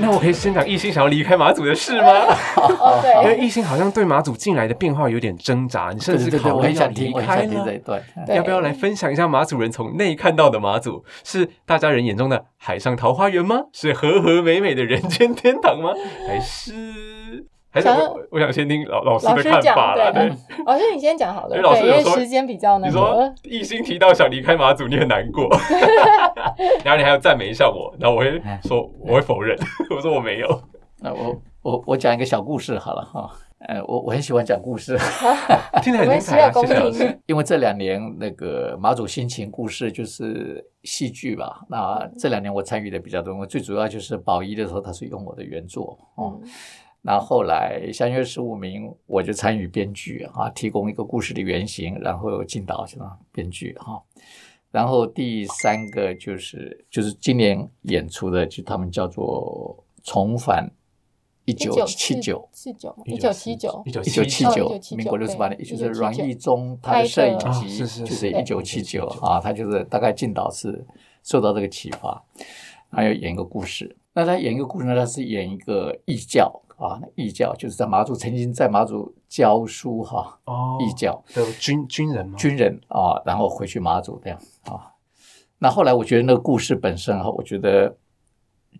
[0.00, 2.08] 那我可以先讲艺兴想要离开马祖的事吗？
[2.56, 7.48] 哦， 因为对，艺兴好像对马祖近来的变化有点挣扎，你甚至考虑要很想，离开
[8.34, 11.04] 要不要来分享一下马祖人从内看到的马祖？
[11.24, 13.62] 是大家人眼中的海上桃花源吗？
[13.72, 15.92] 是和和美美的人间天堂吗？
[16.26, 16.72] 还是
[17.70, 20.10] 还是想要我我想先听老老师的看法啦。
[20.10, 25.48] 对对， 老师你先讲好了，因为老师，因为时间比较那你说一心提到想离开马祖，你很难过，
[26.84, 29.56] 然后你还要赞美一下我，然后我会说我会否认，
[29.94, 30.48] 我说我没有。
[31.00, 33.30] 那我我我讲一个小故事好了哈。
[33.60, 34.96] 呃，我我很喜欢讲故事，
[35.82, 37.18] 听得很精彩啊，谢谢老师。
[37.26, 41.62] 因为这两年那个马祖心情故事就是戏剧吧。
[41.68, 46.38] 那这两年我参与的比较多，我最主要就是宝仪的时候，他是用我的原作哦。
[46.40, 46.48] 嗯
[47.00, 54.02] 那后来相约十五名，我就参与编剧啊，提供一个故事的原型，然后进导什么编剧哈。
[54.70, 60.70] 然后第三个就是就是今年演出的，就他们叫做重返
[61.46, 62.46] 一九七九。
[62.52, 70.84] 四九一九七九一九一九七哦九，1979民国六十八年，对就是阮义忠他的摄影集，就是对一九七九啊，他就是大概进导是
[71.22, 72.22] 受到这个启发，
[72.90, 73.96] 他要演一个故事。
[74.12, 82.38] 那他演一个故事呢，他是演一个异教啊，义教就是在马祖曾经在马祖教书哈，哦义教的军军人吗？
[82.38, 84.94] 军人啊，然后回去马祖这样啊。
[85.58, 87.96] 那后来我觉得那个故事本身哈，我觉得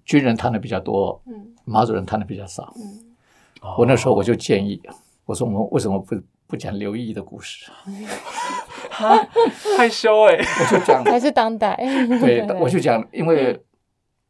[0.05, 2.73] 军人谈的比较多，嗯马祖人谈的比较少。
[2.77, 3.15] 嗯，
[3.61, 4.81] 哦我那时候我就建议，
[5.27, 6.15] 我说我们为什么不
[6.47, 7.69] 不讲刘毅的故事？
[8.91, 9.29] 哈
[9.77, 11.75] 害羞哎， 我就讲，还是当代，
[12.21, 13.61] 对，我就讲，因为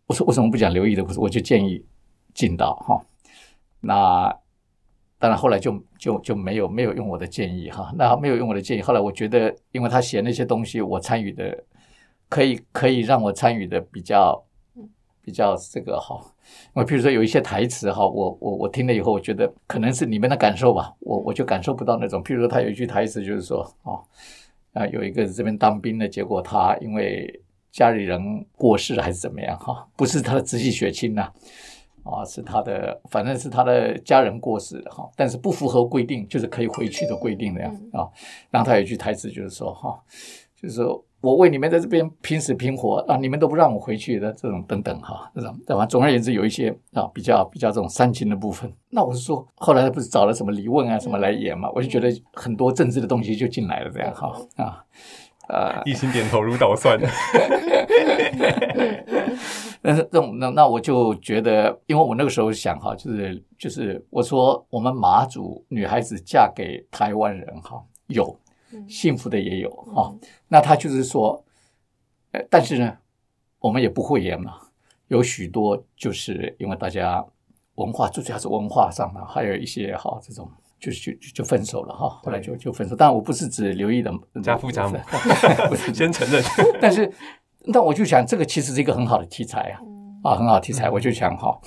[0.06, 1.20] 我说为什么不讲刘毅的故事？
[1.20, 1.84] 我就建议
[2.32, 3.00] 进到哈。
[3.80, 4.34] 那
[5.18, 7.92] 当然后来就就就没有没有用我的建议哈。
[7.96, 11.64] 那没有用我的建议，后来我觉得，因为他写那些东西，我参与的
[12.28, 14.44] 可以可以让我参与的比较
[15.22, 16.20] 比较这个哈。
[16.72, 22.22] 我比如说有一些台词哈，我我我听了以后，我觉得可能是你们的感受吧，我我就感受不到那种。
[22.22, 24.02] 譬如说他有一句台词就是说哦。
[24.74, 31.32] 啊，有一个这边当兵的，结果他因为家里人过世还是怎么样哈，不是他的直系血亲呐、
[32.26, 38.08] 是他的，反正是他的家人过世了哈，但是不符合规定，就是可以回去的规定那样子啊。
[38.50, 39.98] 然后他有一句台词就是说哈，
[40.60, 45.84] 就是说我为你们在这边拼死拼活啊，你们都不让我回去的这种等等哈，这种对吧？
[45.86, 48.72] 总而言之，有一些啊比较比较这种煽情的部分。
[48.90, 54.84] 那我是说，后来他不是找了什么李问啊什么来演嘛，我就觉得很多政治的东西就进来了这样哈啊。
[55.48, 56.98] 呃，一心点头如捣蒜。
[59.80, 68.38] 但是这种那那我就觉得，因为我那个时候想哈，就是就是我说我们马祖女孩子嫁给台湾人哈，有
[68.88, 70.12] 幸福的也有哈，
[70.48, 71.42] 那他就是说，
[72.32, 72.98] 呃，但是呢，
[73.60, 74.58] 我们也不会言嘛，
[75.06, 77.24] 有许多就是因为大家
[77.76, 80.50] 文化最主要是文化上的，还有一些哈这种。
[80.78, 82.94] 就就就就分手了哈，后来就就分手。
[82.94, 84.12] 当然我不是指刘毅的
[84.42, 84.96] 家父家母
[85.68, 86.42] 不是先承认，
[86.80, 87.10] 但是，
[87.66, 89.80] 那我就想，这个其实是一个很好的题材啊，
[90.22, 90.88] 啊，很好题材。
[90.88, 91.58] 我就想哈，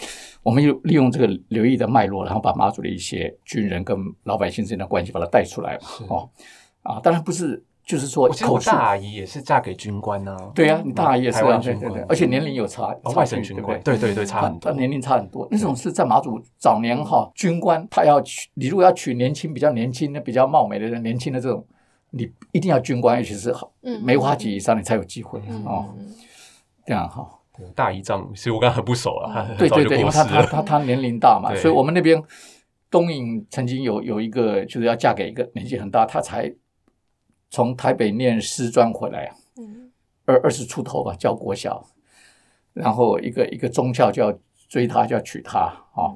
[0.44, 6.30] 我们就利用这个刘毅的脉络，然后把马祖的一些军人跟老百姓之间的关系把它带出来嘛，哦，
[6.84, 8.70] 啊，当然不是，就是说口述。
[8.72, 10.38] 大阿姨也是嫁给军官呢。
[10.56, 14.10] 对呀、你大阿姨也是台湾军官，而且年龄有差，哦外差距省军官，对不对？
[14.10, 14.72] 对对对，差很多。
[14.72, 21.66] 他年龄差很多，那种是在马祖早年哈，军官他要娶，你如果要娶年轻、比较年轻的、比较貌美的人，年轻的这种，
[22.12, 25.94] 你一定要军官，尤其是好嗯梅花级以上，你才有机会嗯哦。
[26.86, 27.28] 这样哈，
[27.76, 30.42] 大姨丈，其实我跟他很不熟了， 他很早就对对对，因为他他。
[30.44, 32.22] 他他年龄大嘛，所以我们那边
[32.90, 36.52] 东引曾经有有一个就是要嫁给一个年纪很大，他才
[37.52, 39.92] 从台北念师专回来，嗯
[40.26, 41.86] 二二十出头吧，教国小，
[42.72, 44.40] 然后一个一个中校就要
[44.70, 45.60] 追她，就要娶她
[45.94, 46.16] 啊、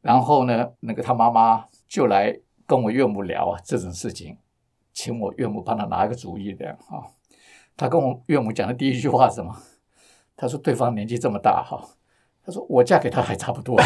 [0.00, 2.34] 然后呢，那个他妈妈就来
[2.66, 4.38] 跟我岳母聊啊这种事情，
[4.94, 7.04] 请我岳母帮他拿一个主意的啊、
[7.76, 9.54] 他跟我岳母讲的第一句话是什么？
[10.34, 11.86] 他说对方年纪这么大哈，
[12.42, 13.78] 他说我嫁给他还差不多。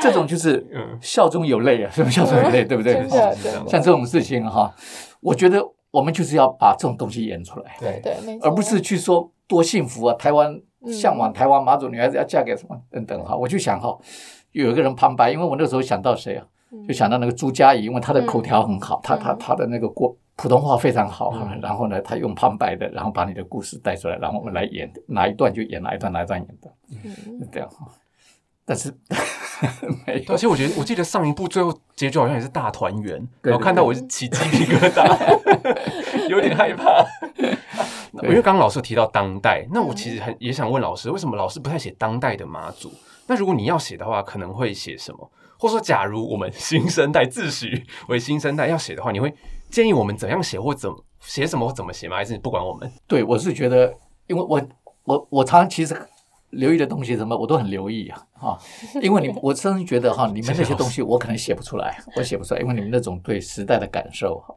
[0.00, 2.64] 这种就是嗯笑中有泪啊，是不是笑中有泪？
[2.64, 3.06] 对不对？
[3.68, 4.74] 像这种事情哈，
[5.20, 10.52] 我觉得我们就是要把这种东西演出来，对对，而不是去说多幸福啊，台湾
[10.86, 13.36] 嗯向往台湾马祖女孩子要嫁给什么等等哈。
[13.36, 13.96] 我就想哈，
[14.52, 16.46] 有一个人旁白，因为我那时候想到谁啊，
[16.86, 21.32] 就想到那个朱佳怡，因为她的口条很好，她她她的那个国普通话非常好。
[21.60, 26.72] 然后呢，她用旁白的，然后把你的故事带出来，然后我们来演哪一段就演哪一段，哪一段演的，
[27.04, 27.86] 嗯是这样哈。
[28.70, 28.88] 但是
[30.06, 35.08] 没有而，且我觉得，我记得上一部最后结局好像也是大团圆，对然后看到我是起鸡皮疙瘩，
[36.30, 37.04] 有点害怕。
[38.22, 42.92] 因为刚刚老师提到当代，那我其实很也想问老师，为什么老师不太写当代的妈祖？
[43.26, 45.28] 那如果你要写的话，可能会写什么？
[45.58, 49.34] 或者说，假如我们新生代自诩为新生代要写的话，你会
[49.68, 52.14] 建议我们怎样写，或怎么写什么或怎么写吗？
[52.16, 52.88] 还是你不管我们？
[53.08, 53.92] 对我是觉得，
[54.28, 54.60] 因为我
[55.04, 55.94] 我我常常其实
[56.50, 58.58] 留意的东西什么，我都很留意啊哈，
[59.00, 64.54] 因为你 我真的觉得哈，你们那些东西我可能写不出来，我写不出来，因为你们那种对时代的感受哈，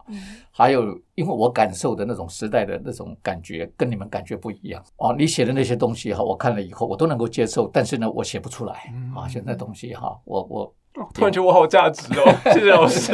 [0.51, 0.84] 还有
[1.16, 5.16] 因为我感受的那种时代的那种感觉跟你们感觉不一样哦。
[5.18, 8.74] 你写的那些东西哈，我看了以后我都能够接受，但是呢，我写不出来
[9.16, 10.74] 啊，现在东西哈，我我。
[11.12, 13.12] 突然觉得我好价值哦， 谢谢老师。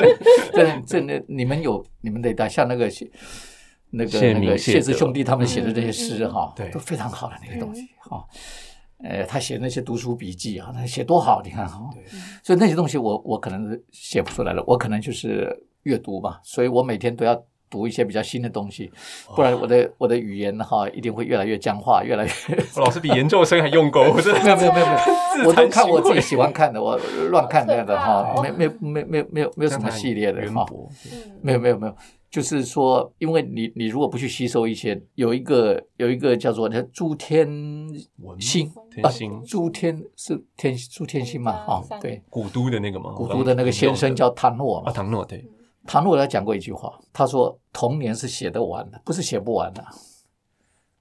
[0.52, 3.10] 这这那你们有你们得带，像那个谢
[3.92, 8.22] 那个谢那个谢明谢德氏兄弟他们写的这些诗哈，对都非常好的那个东西哈。
[9.04, 11.90] 呃，他写那些读书笔记啊，他写多好，你看哈。
[12.44, 15.48] 所以那些东西我我可能是写不出来了，我可能就是
[15.84, 18.92] 阅读吧，所以我每天都要读一些比较新的东西，
[19.36, 22.32] 不然我的我的语言哈一定会越来越僵化，越来越。
[22.78, 27.00] 老师比研究生还用功， 我真的没有没有没有没有，我都看我自己己喜欢看的，我
[27.30, 30.66] 乱看那样的哈，好没没没没没有没有什么系列的哈，
[31.42, 31.96] 没有没有没有，
[32.30, 37.48] 就是说，因为你你如果不去吸收一些，有一个有一个叫做叫诸天
[38.40, 43.14] 星啊天星，诸天是天诸天星嘛哈三，对，古都的那个嘛？
[43.14, 45.44] 古都的那个先生叫唐诺啊，唐诺对，
[45.88, 49.84] 唐诺他讲过一句话，他说童年是写得完的，不是写不完的。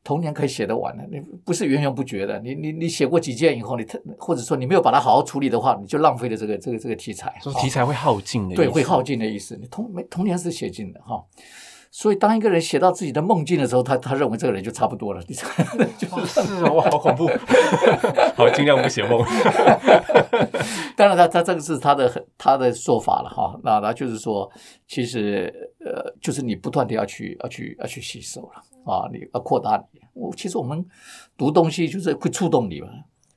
[0.08, 2.40] 童年可以写得完的，你不是源源不绝的。
[2.40, 7.31] 你你你写过几件以后，你特或者说你没有把它好好处理的话，你就浪费了这个这个这个题材。
[7.43, 9.02] 说题材会耗尽的，对，会耗。
[9.02, 9.55] 尽的意思。
[9.60, 11.22] 你童没童年是写尽的哈，
[11.90, 15.23] 所以当一个人写到自己的梦境的时候，他他认为这个人就差不多了。
[15.26, 17.26] 你知道就是是哦，哇，好恐怖！
[18.37, 19.25] 好，尽量不写梦。
[20.96, 23.58] 当然他他这个是他的他的说法了哈。
[23.62, 24.50] 那他就是说，
[24.87, 30.00] 其实呃，就是你不断的要去要去要去吸收了啊，你要扩大你。
[30.12, 30.84] 我其实我们
[31.37, 32.88] 读东西就是会触动你嘛。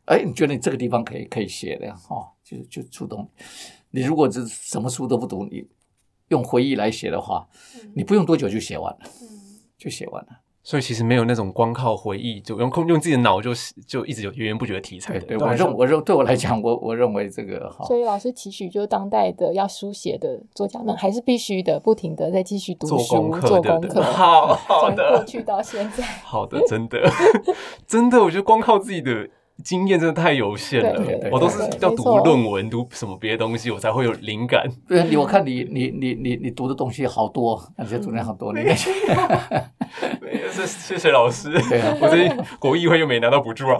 [0.06, 3.30] 哎，你觉得你这个地方可以可以写的哈，就就触动
[3.92, 4.01] 你。
[4.01, 5.63] 你如果是什么书都不读，你
[6.31, 7.48] 用回忆来写的话，
[7.94, 9.00] 你不用多久就写完了，
[9.78, 10.30] 就写完了。
[10.63, 13.50] 所以其实没有那种光靠回忆就用空用自己的脑就
[13.88, 15.22] 就一直有源源不绝的题材的。
[15.22, 24.04] 对我认我认对我来讲，我我认为这个好，所以老师期许，就是当代的要书写的作家们，还是必须的，不停的在继续读做书、功课对不对做功课。
[24.13, 27.12] 好好从过，去到现在，好的，真的
[27.88, 29.28] 真的，我觉得光靠自己的。
[29.63, 31.30] 经验真的太有限了。
[31.31, 34.68] 我都是要读论文、读什么别的东西，我才会有灵感。
[34.88, 38.92] 对你我看你你你你你读的东西好多，感觉读的好多，你那些
[40.51, 41.95] 谢谢谢老师，对啊。
[42.01, 43.77] 我最近国议会又没拿到补助啊，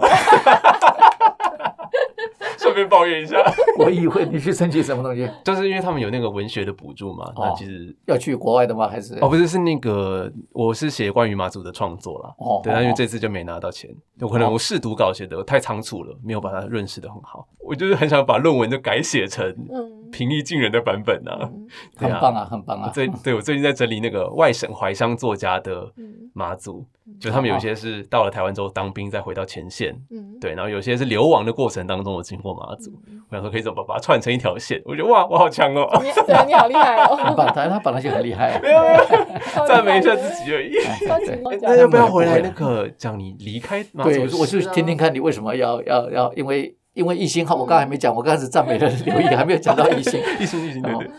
[2.72, 3.36] 顺便抱怨一下，
[3.78, 5.28] 我以为你去申请什么东西？
[5.44, 8.88] 就是因为他们有那个文学的补助嘛，那哦其实要去国外的吗？
[8.88, 12.34] 还是哦，不是，是那个我是写关于马祖的创作啦。
[12.38, 17.46] 哦对，但因为哦这次就没拿到钱，有可能我试读稿写的太仓促了，没有把它润饰的很好。
[17.60, 21.40] 我就是很想把论文就改写成嗯，平易近人的版本啊。
[21.42, 21.66] 嗯
[21.98, 22.84] 对啊很棒啊，很棒啊！
[22.86, 26.84] 我最对我最近在整理那个外省怀乡作家的嗯马祖，
[27.18, 29.94] 就他们有些是到了台湾之后当兵，再回到前线。
[30.10, 32.92] 嗯，对，然后有些是流亡的过程当中我经过马祖，
[33.30, 34.80] 我想说可以怎么把它串成一条线？
[34.84, 35.88] 我觉得哇，我好强哦！
[36.02, 39.66] 你对你好厉害很哦，棒， 他他本来就很厉害没有没有。
[39.66, 40.72] 赞美一下自己而已。
[41.62, 44.40] 那要不要回来那个讲你离开马祖？
[44.40, 50.20] 我是天天看你为什么要要要，因为因为艺兴哈，我刚才还没讲，我刚开始赞美了刘毅，还没有讲到艺兴。
[50.38, 51.10] 一心一心，对对，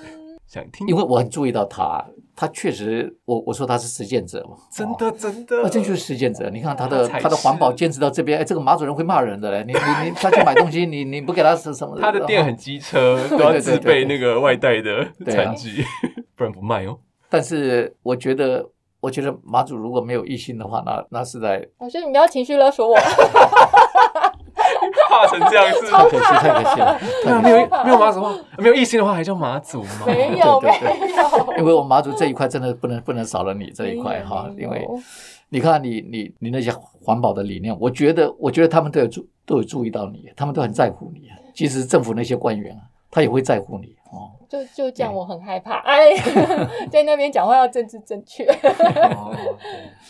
[0.47, 6.49] 想听，因为我很注意到他，他确实，我我说他是实践者嘛，真哦的真啊，的，这就是实践者。
[6.51, 9.63] 你看他的他的环保是坚持到这边，哎，这个马主任会骂人的嘞。
[9.65, 11.97] 你你你，他去买东西，你你不给他什什么？
[11.99, 15.83] 他的店很机车， 都要自备那个外带的对啊餐具，
[16.37, 16.99] 不然不卖哦。
[17.29, 22.95] 但是我觉得，我觉得马祖如果没有异性的话，那那是在老师，你不要情绪勒索我，
[25.21, 25.87] 怕成这样子？
[25.91, 26.99] 太可惜，太可惜了。
[27.23, 30.05] 对啊，没有没有马祖的话，没有异性的话，还叫马祖吗？
[30.07, 34.87] 没有 没对对有，因为我们马祖这一块真的不能不能少了你这一块哈，因为
[35.49, 36.71] 你看你你你那些
[37.03, 41.29] 环保的理念，我觉得我觉得他们都有注都有注意到你，他们都很在乎你。
[41.53, 44.31] 其实政府那些官员啊，他也会在乎你哦。
[44.49, 45.77] 就就这样，我很害怕。
[45.79, 46.15] 哎，
[46.91, 48.45] 在那边讲话要政治正确。
[48.45, 49.31] 哦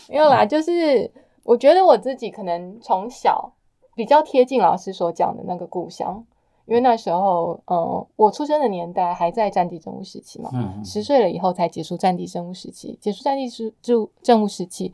[0.08, 1.10] 没有啦，就是
[1.42, 3.52] 我觉得我自己可能从小
[3.94, 6.24] 比较贴近老师所讲的那个故乡，
[6.66, 14.92] 因为那时候，嗯，我出生的年代还在战地政务时期嘛，嗯，十岁了以后才结束战地政务时期，结束战地时政政务时期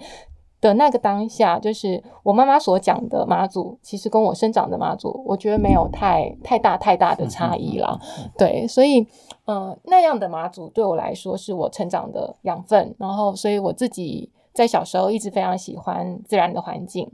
[0.61, 7.99] 的那个当下，就是我妈妈所讲的妈祖，其实跟我生长的妈祖，我觉得没有太太大太大的差异啦。
[8.37, 9.07] 对，所以，
[9.47, 17.11] 呃，那样的妈祖对我来说是我成长的养分，然后，所以我自己在小时候一直非常喜欢自然的环境，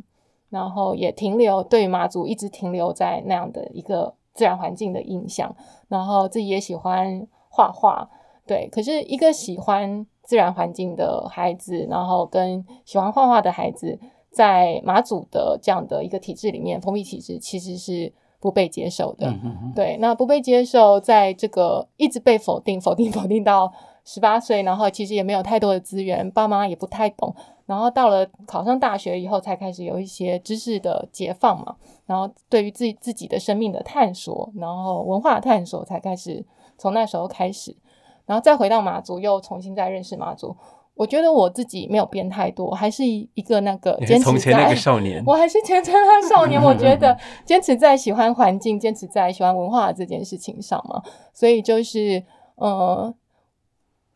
[0.51, 5.55] 然后也停留对于马祖一直停留在那样的一个自然环境的印象，
[5.89, 8.09] 然后自己也喜欢画画，
[8.47, 8.69] 对。
[8.69, 13.99] 可是一个喜欢自然环境的孩子，然后跟喜欢画画的孩子，
[14.31, 19.29] 在马祖的这样的一个体制里面，封闭体制其实是不被接受的。
[19.29, 23.73] 嗯嗯嗯，对，那不被接受，在这个一直被否定、否定、否定到
[24.05, 27.35] 十八岁，然后其实也没有太多的资源，爸妈也不太懂，
[27.67, 36.45] 然后到了考上大学以后，才开始有一些知识的解放嘛，然后对于自己自己的生命的探索，然后文化的探索，才开始
[36.79, 37.77] 从那时候开始，
[38.25, 40.57] 然后再回到马祖，又重新再认识马祖。
[40.95, 51.03] 我觉得我自己没有变太多，还是一一个那个你坚持在从前那在个少年， 我还是前程的少年，我觉得 坚持在喜欢环境、坚持在喜欢文化这件事情上嘛，
[51.35, 53.13] 所以就是呃，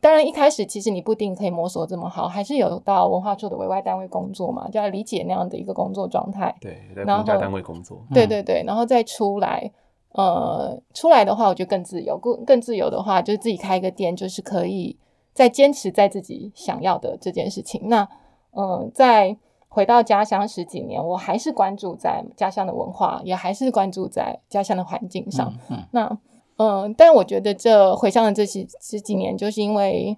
[0.01, 6.53] 当然一开始其实你不一定可以摸索这么好，还是有到文化处的委外单位工作嘛，就要理解那样的一个工作状态。
[6.59, 9.71] 对，在然后公家单位工作，对对对，然后再出来，
[10.13, 14.97] 呃，出来的话，我觉得更自由，更更自由的话，就是自己开一个店，就是可以
[15.33, 17.83] 再坚持在自己想要的这件事情。
[17.85, 18.09] 那，
[18.57, 19.37] 嗯、在
[19.69, 25.53] 回到家乡十几年，我还是关注在家乡的文化，也还是关注在家乡的环境上。
[25.69, 26.17] 嗯嗯那，
[26.63, 30.15] 嗯、但我觉得这回乡的这几十几年，就是因为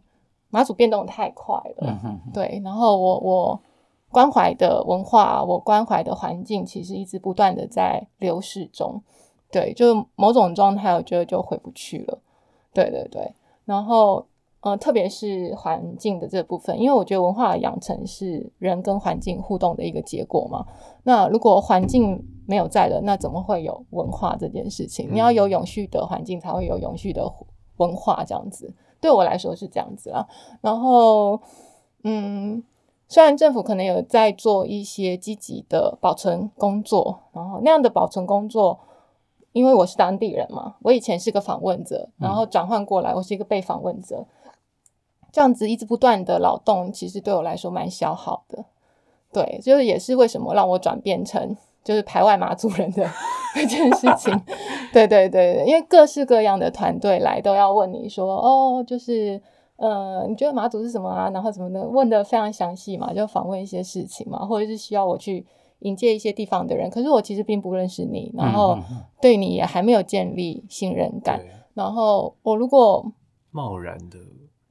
[0.50, 3.60] 马祖变动太快了，嗯嗯嗯对，然后我我
[4.12, 9.02] 关怀的文化，我关怀的环境，其实一直不断的在流逝中，
[9.52, 12.20] 对，就某种状态，我觉得就回不去了，
[12.74, 13.34] 对对对，
[13.66, 14.26] 然后
[14.64, 20.66] 呃，特别是环境的这部分，因为我觉得文化的养成是人跟环境互动的一个结果嘛，
[21.04, 25.10] 那如果环境没有在了，那怎么会有文化这件事情？
[25.12, 27.30] 你要有永续的环境，才会有永续的
[27.76, 28.74] 文化，这样子。
[29.02, 30.26] 对我来说是这样子啦。
[30.62, 31.42] 然后，
[32.06, 32.64] 嗯，
[33.10, 38.80] 虽然政府可能有在做一些积极的保存工作，然后那样的保存工作，
[39.52, 44.26] 因为我是当地人嘛，我以前是个访问者，然后转换过来，我是一个被访问者，
[45.34, 48.64] 这样子一直不断的劳动，其实对我来说蛮消耗的。
[49.34, 53.10] 对，就是也是为什么让我转变成就是排外马祖人的
[53.56, 54.32] 这件事情。
[54.94, 59.42] 对对对对，因为各式各样的团队来都要问你说，哦，就是
[59.78, 61.32] 呃，你觉得马祖是什么啊？
[61.32, 65.44] 然后怎么的，问的非常详细嘛，就访问一些事情嘛，或者是需要我去
[65.80, 68.78] 引荐一些地方的人，可是我其实并不认识你，然后
[69.20, 71.40] 对你也还没有建立信任感。
[71.40, 73.04] 对，然后我如果
[73.50, 74.20] 贸然的，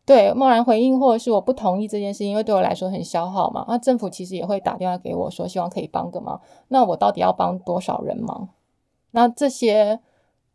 [0.04, 3.64] 对贸然回应，或者是我不同意这件事情，因为对我来说很消耗嘛。
[3.68, 6.40] 那政府其实也会打电话给我说，希望可以帮个忙。
[6.68, 8.49] 那我到底要帮多少人忙？
[9.12, 10.00] 那这些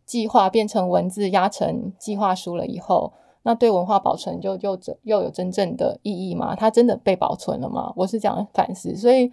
[0.05, 3.13] 计划变成文字压成计划书了以后，
[3.43, 6.53] 那对文化保存就就真又有真正的意义吗？
[6.53, 7.93] 它真的被保存了吗？
[7.95, 9.31] 我是这样反思，所以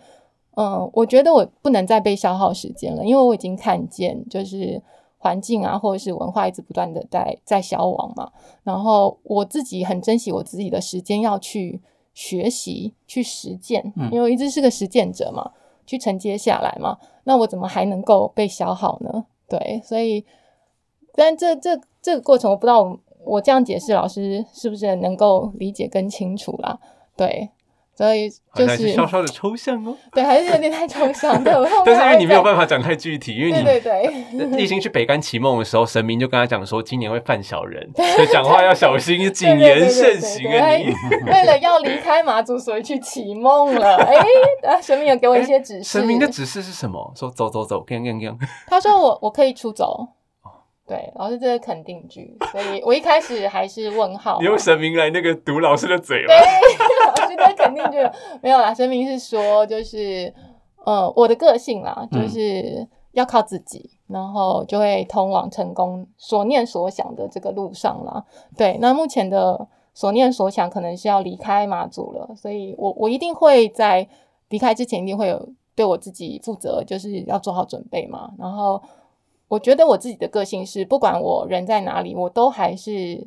[0.56, 4.80] 嗯，我觉得我不能再被消耗时间了，因为我已经看见就是。
[5.24, 8.30] 环境啊，或者是文化一直不断的在在消亡嘛，
[8.62, 11.80] 然后我自己很珍惜我自己的时间，要去
[12.12, 15.52] 学习、去实践，嗯因为我一直是个实践者嘛，
[15.86, 16.98] 去承接下来嘛。
[17.24, 19.24] 那我怎么还能够被消耗呢？
[19.48, 20.26] 对，所以，
[21.14, 26.78] 但这这这个过程，我不知道我我这样解释，老师是不是能够理解更清楚啦？
[27.16, 27.48] 对，
[27.96, 29.96] 所以就是是稍稍的抽象哦。
[30.12, 31.42] 对，还是有点太抽象。
[31.42, 34.46] 对，我后面 但是因为你没有，办法讲太具体，因为你对对。
[34.56, 40.92] 立新去北干祈梦的时候，神明就跟他讲说，今年会犯小人， 所以讲话要小心，谨言慎行啊你。
[41.26, 43.96] 为了要离开马祖，所以去祈梦了。
[43.96, 44.16] 哎，
[44.68, 45.84] 啊神明有给我一些指示。
[45.84, 47.12] 神明的指示是什么？
[47.16, 48.36] 说走走走，跟跟跟。
[48.66, 50.06] 他说我我可以出走。
[50.86, 54.38] 对，老师这是肯定句，所以我一开始还是问号嘛。
[54.40, 56.26] 你用神明来那个堵老师的嘴了。
[56.28, 56.36] 对，
[57.22, 57.98] 老师的肯定句
[58.42, 58.74] 没有啦。
[58.74, 60.32] 神明是说，就是
[60.84, 68.22] 呃，我的个性啦，嗯就是要靠自己，然后就会通往成功所念所想的这个路上啦。
[68.54, 74.06] 对，那目前的所念所想可能是要离开马祖了，所以我我一定会在
[74.50, 78.30] 离开之前一定会有对我自己负责，就是要做好准备嘛。
[78.38, 78.82] 然后
[79.54, 83.24] 我觉得我自己的个性是，不管我人在哪里，我都还是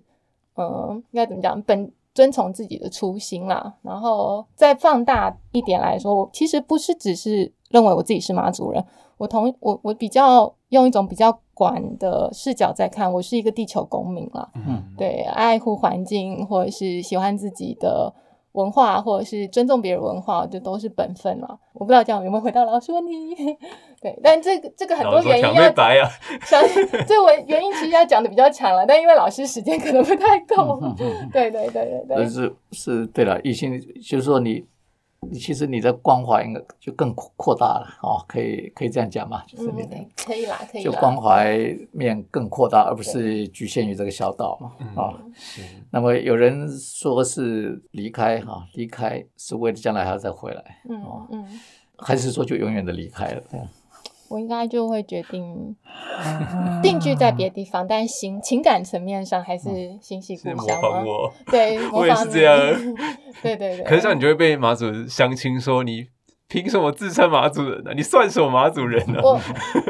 [0.58, 3.74] 嗯，应该怎么讲，本遵从自己的初心啦。
[3.82, 8.86] 然后再放大一点来说，我其实不是只是认为我自己是马祖人，
[9.18, 14.50] 我同我我比较用一种比较广的视角在看，我是一个地球公民啦。
[14.56, 18.14] 嗯，对，爱护环境，或者是喜欢自己的
[18.58, 21.48] 文化，或者是尊重别人文化，这都是本分嘛。
[21.74, 23.14] 我不知道这样有没有回答老师问题。
[24.02, 26.10] 对，但这个这个很多原因要妹白啊，
[26.42, 26.62] 想，
[27.08, 30.80] 这我原因其实要讲的比较长了，但因为老师时间可能不太够。
[31.32, 34.66] 对对对对对，但是是对了，异性就是说你你
[35.34, 40.92] 其实你的关怀应该就更扩扩大了哦，可以可以这样讲嘛，就是你的、嗯，可以啦，可以啦。
[40.92, 45.14] 就关怀面更扩大，而不是局限于这个小岛嘛嗯啊。
[45.34, 51.46] 是那么有人说是离开哈，离开是为了将来还要再回来，嗯哦嗯，
[51.98, 53.44] 还是说就永远的离开了？
[54.30, 55.76] 我应该就会决定
[56.82, 60.82] 定居在别的地方，但心情感层面上还是心系故乡吗？
[60.82, 61.34] 仿我。
[61.50, 62.56] 对，我也是这样
[63.42, 63.84] 对对对。
[63.86, 66.08] 可是这样你就会被马祖相亲说你
[66.50, 69.38] 凭什么自称马祖人呢、你算什么马祖人呢、我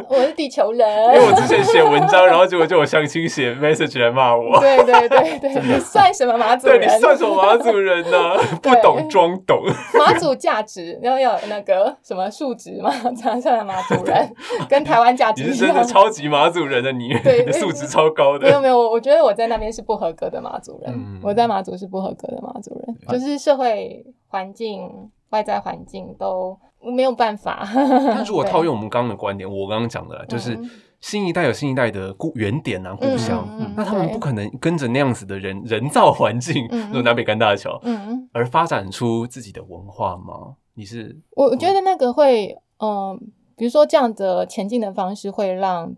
[0.09, 4.59] 我是地球人，因为我之前写文章，然后结果就有相亲写 message 来骂我。
[4.59, 6.87] 对对对对，你算什么马祖对人？
[6.87, 9.63] 你算什么马祖人呢、 不懂装懂。
[9.99, 14.27] 马祖价值，然后要有那个什么数值嘛，才能算马祖人，
[14.67, 15.83] 跟台湾价值一样是真的。
[15.83, 18.47] 超级马祖人的你，对 素质超高的。
[18.47, 21.19] 没有没有，我我觉得我在那边是不合格的马祖人，嗯。
[21.21, 24.89] 我在马祖是不合格的马祖人，就是社会环境、
[25.29, 27.67] 外在环境都没有办法。
[27.73, 30.69] 但如果套用我们刚刚的观点，我刚刚讲的啦，就是嗯
[30.99, 33.47] 新一代有新一代的故原点啊，故乡。
[33.51, 40.55] 嗯嗯嗯那他们不可能跟着那样子的人人造环境，嗯嗯那种南北干大桥，嗯，而发展出自己的文化吗？
[40.73, 43.19] 你是我我觉得那个会，嗯、
[43.55, 45.93] 比如说这样的前进的方式会让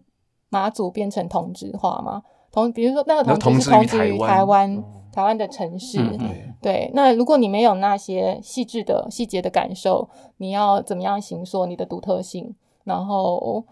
[0.50, 2.24] 马祖变成同质化吗？
[2.51, 4.84] 同，比如说那个同质是同质于台湾。
[5.12, 6.53] 台湾的城市，嗯嗯对。
[6.62, 12.56] 对，那如果你没有那些细致的细节的感受，你要怎么样形塑你的独特性？
[12.84, 13.65] 然后，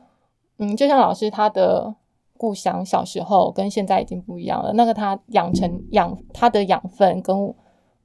[0.57, 1.93] 嗯，就像老师他的
[2.37, 7.53] 故乡小时候跟现在已经不一样了，那个他养成养他的养分跟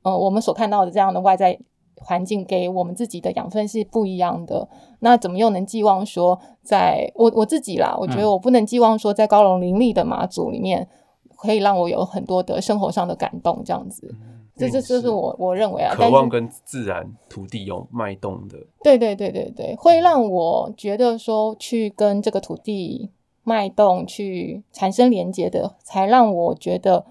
[0.03, 1.59] 呃我们所看到的这样的外在
[2.03, 4.69] 环境给我们自己的养分是不一样的。
[5.01, 10.89] 那怎么又能寄望说在，我我自己啦，我觉得嗯我不能寄望说在高楼林立的马祖里面。
[11.35, 14.15] 可以让我有很多的生活上的感动，这样子，
[14.57, 18.57] 这这这是我我认为啊，渴望跟自然土地有脉动的。
[18.85, 23.11] 对对对对对，会让我觉得说去跟这个土地
[23.43, 27.05] 脉动去产生连接的，才让我觉得，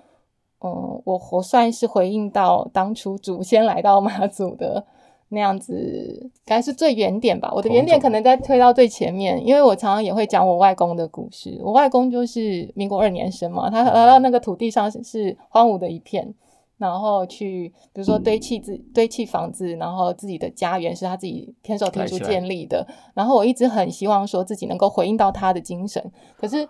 [0.63, 4.85] 嗯，我活算是回应到当初祖先来到马祖的
[5.29, 7.51] 那样子，该是最原点吧。
[7.55, 11.59] 我的原点可能在推到最前面，因为我常常也会讲我外公的故事。
[11.63, 16.33] 我外公就是民国二年生嘛，他来到那个土地上是是荒芜的一片。
[16.77, 22.83] 然后去，比如说堆砌自堆砌房子，然后自己的家园是他自己天手建立的。
[23.13, 26.03] 然后我一直很希望说自己能够回应到他的精神，
[26.35, 26.67] 可是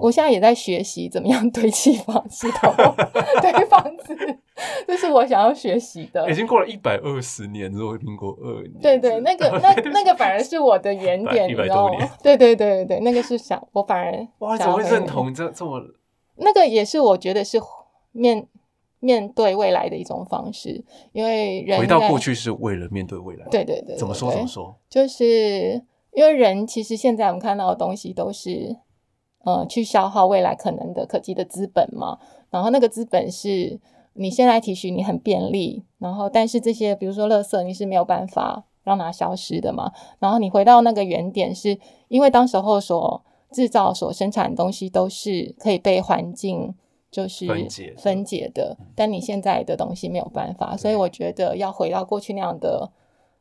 [0.00, 2.72] 我现在也在学习怎么样堆砌房子头
[3.40, 4.16] 堆房子，
[4.86, 6.34] 这是我想要学习的已。
[6.34, 12.10] 经过了一百二十年，如果民国二年，对对，那 个那那个反而是我的原点，你100知道吗？
[12.22, 15.80] 对对对对对，那个是想我反而 哇，怎么会认同这这么？
[16.36, 17.60] 那个也是我觉得是
[18.12, 18.46] 面
[19.00, 23.46] 面对未来的一种方式，因为人回到过，去是为了面对未来。
[23.50, 24.74] 对对对，怎么说怎么说？
[24.88, 28.76] 就是因为人其实现在我们看到的东西都是，
[29.44, 32.18] 呃，去消耗未来可能的可及的资本嘛。
[32.50, 33.78] 然后那个资本是
[34.14, 39.92] 你现在提取你很便利，然后但是这些比如说垃圾你是没有办法让它消失的嘛。
[40.18, 41.78] 然后你回到那个原点，是
[42.08, 46.74] 因为当时候所制造、所生产的东西都是可以被环境。
[47.14, 52.90] 就是分解分解的，但你现在的东西没有办法，所以我觉得要回到过去那样的，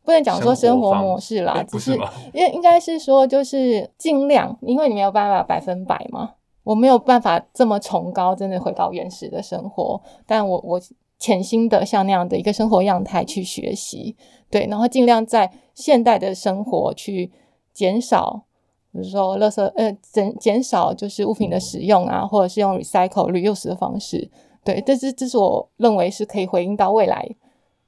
[0.04, 2.10] 不能讲说生活模式啦，哎只是不是吗？
[2.34, 6.32] 因为应该是说，就是尽量，因为你没有办法百分百嘛，
[6.64, 10.82] 我没有办法这么崇高，真的回到原始的生活，但我我
[11.18, 14.16] 潜心的像那样的一个生活样态去学习，
[14.52, 17.32] 对，然后尽量在现代的生活去
[17.74, 18.44] 减少。
[18.92, 24.30] 比如说，垃圾呃减减少就是物品的使用啊，或者是用 recycle reuse 的方式，
[24.64, 27.28] 对，这是这是我认为是可以回应到未来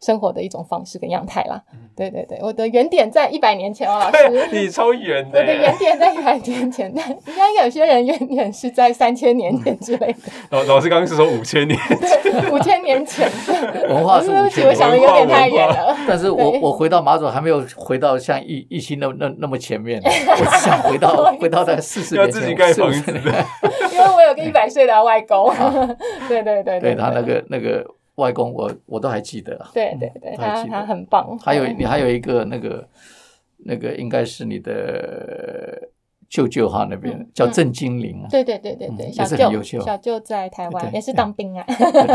[0.02, 1.62] 生活的一种方式跟样态啦。
[1.96, 4.48] 对对对，我的原点在一百年前哦，老 师。
[4.52, 5.46] 你超远我的我。
[5.46, 10.20] 的原点在一百年前，但应该有些人原点是在三千年前之类的，
[10.52, 11.80] 老老师刚刚是说五千年，
[12.22, 13.30] 对，五千年前。
[13.88, 15.96] 文化是对不起，五千，我想的有点太远了。
[16.08, 23.12] 但是我我回到马祖还没有回到像一一心那那那么前面，我只想回到回到在四十要年前，自己盖房40子。
[23.94, 25.50] 因为我有个一百岁的外公，
[26.28, 29.56] 对对对对他那个那个外公我，我都还记得。
[29.74, 31.38] 对对对，他他很棒。
[31.40, 32.88] 还有你还有一个那个
[33.58, 35.90] 那个应该是你的
[36.30, 37.52] 舅舅哈那边嗯叫嗯。
[37.52, 39.80] 郑金玲啊，对对对对对，也是很优秀。
[39.80, 41.66] 舅小舅在台湾也是当兵啊，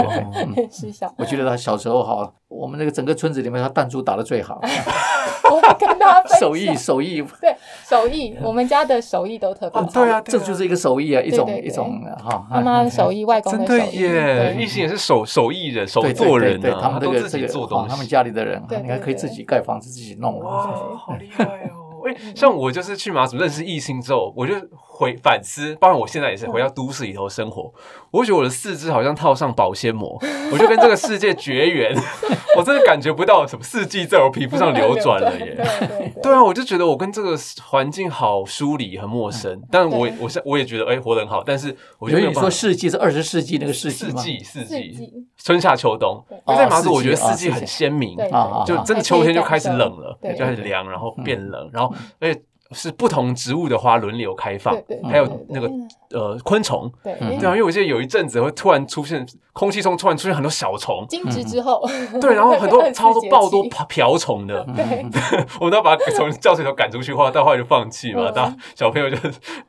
[0.71, 4.61] 是小，我觉得他小时候哈，我们那个整个村子里面他弹珠打的最好，
[5.51, 7.23] 我跟他手艺手艺。
[7.41, 9.87] 对，手艺，我们家的手艺都特别好。
[9.89, 12.47] 对啊，这就是一个手艺啊，一种一种哈。
[12.51, 14.57] 妈妈的手艺，外公真的手艺，对。
[14.61, 19.21] 艺兴也是手手艺人、手对对作人啊，对对他们这都自己个这个哦做东西，他们家里的人，对你看可以对。
[19.21, 20.39] 对自己盖房子，自己弄。
[20.41, 21.80] 哇，好厉害哦！
[22.07, 24.55] 哎，像我就是去马祖认识异性之后，我就
[25.01, 27.73] 回反思，包括我现在也是回到都市里头生活，
[28.11, 30.21] 我觉得我的四肢好像套上保鲜膜，
[30.53, 31.97] 我就跟这个世界绝缘，
[32.55, 35.57] 我真的感觉不到什么四季在我皮肤上流转了耶。
[36.23, 37.35] 对啊，我就觉得我跟这个
[37.65, 44.21] 环境好疏离、很陌生，但我对我是我也觉得哎、活得很好，但是我觉得没有办法说世纪是二十世纪那个世纪吗？
[44.21, 48.19] 四季四四季季春夏秋冬，因为在马祖哦我觉得四季很鲜明，
[48.67, 61.83] 就真的秋天就开始冷了，就开始凉，然后变冷，然后而且是不同植物的花轮流开放还有那个嗯呃昆虫，对啊，因为我记得有一阵子会突然出现空气中突然出现很多小虫，惊蛰之后，
[62.21, 65.05] 对，然后很多 超多节气爆多瓢瓢虫的，对
[65.61, 69.17] 我们都要把它从教室里头赶出去，后来到后来就放弃嘛，嗯大小朋友就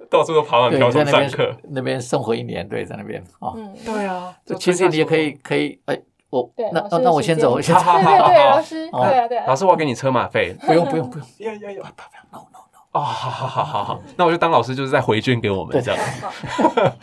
[0.10, 1.56] 到处都爬满，瓢虫上课。
[1.70, 3.54] 那边生活一年，对，在那边啊。
[3.56, 7.82] 嗯，对啊，就其实你也可以可以，哎，我那那我先走，我先走。
[7.82, 10.56] 好好好对对对，老师，对啊对啊老，师，我要给你车马费。
[10.66, 11.94] 不用不用不用，呀呀呀
[12.32, 12.71] ！no no no。
[12.94, 16.06] 哦，好好好好好，那我就当老师，就是在回捐给我们这样。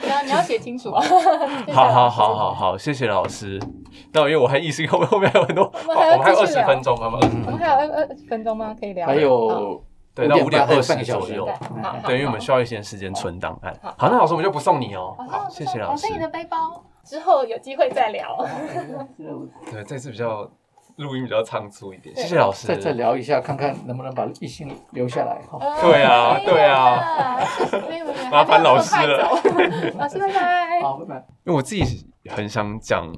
[0.02, 1.02] 你要你要写清楚 啊，
[1.72, 3.58] 好好好好好，谢谢老师。
[4.12, 7.18] 那因为我还意识后面后面还有很多，哦我们还有二十分钟，妈妈。
[7.18, 8.76] 我们还有二二十分钟吗？
[8.78, 9.82] 可以聊，还好有
[10.14, 11.48] 对，到五点二十左右。
[12.04, 13.74] 对因为我们需要一些时间存档案。
[13.82, 15.14] 好好，那老师我们就不送你哦。
[15.18, 16.10] 好好，谢谢老师我。
[16.10, 18.36] 背你的背包，之后有机会再聊。
[19.72, 20.46] 对，这次比较
[20.98, 22.66] 录音比较仓促一点，谢谢老师。
[22.68, 25.58] 再再聊一下，看看能不能把异性留下来哈。
[25.82, 27.00] 对啊对啊，
[28.30, 29.30] 麻烦老师了
[29.98, 30.82] 老师拜拜。
[30.82, 31.14] 好，拜拜。
[31.44, 33.10] 因为我自己很想讲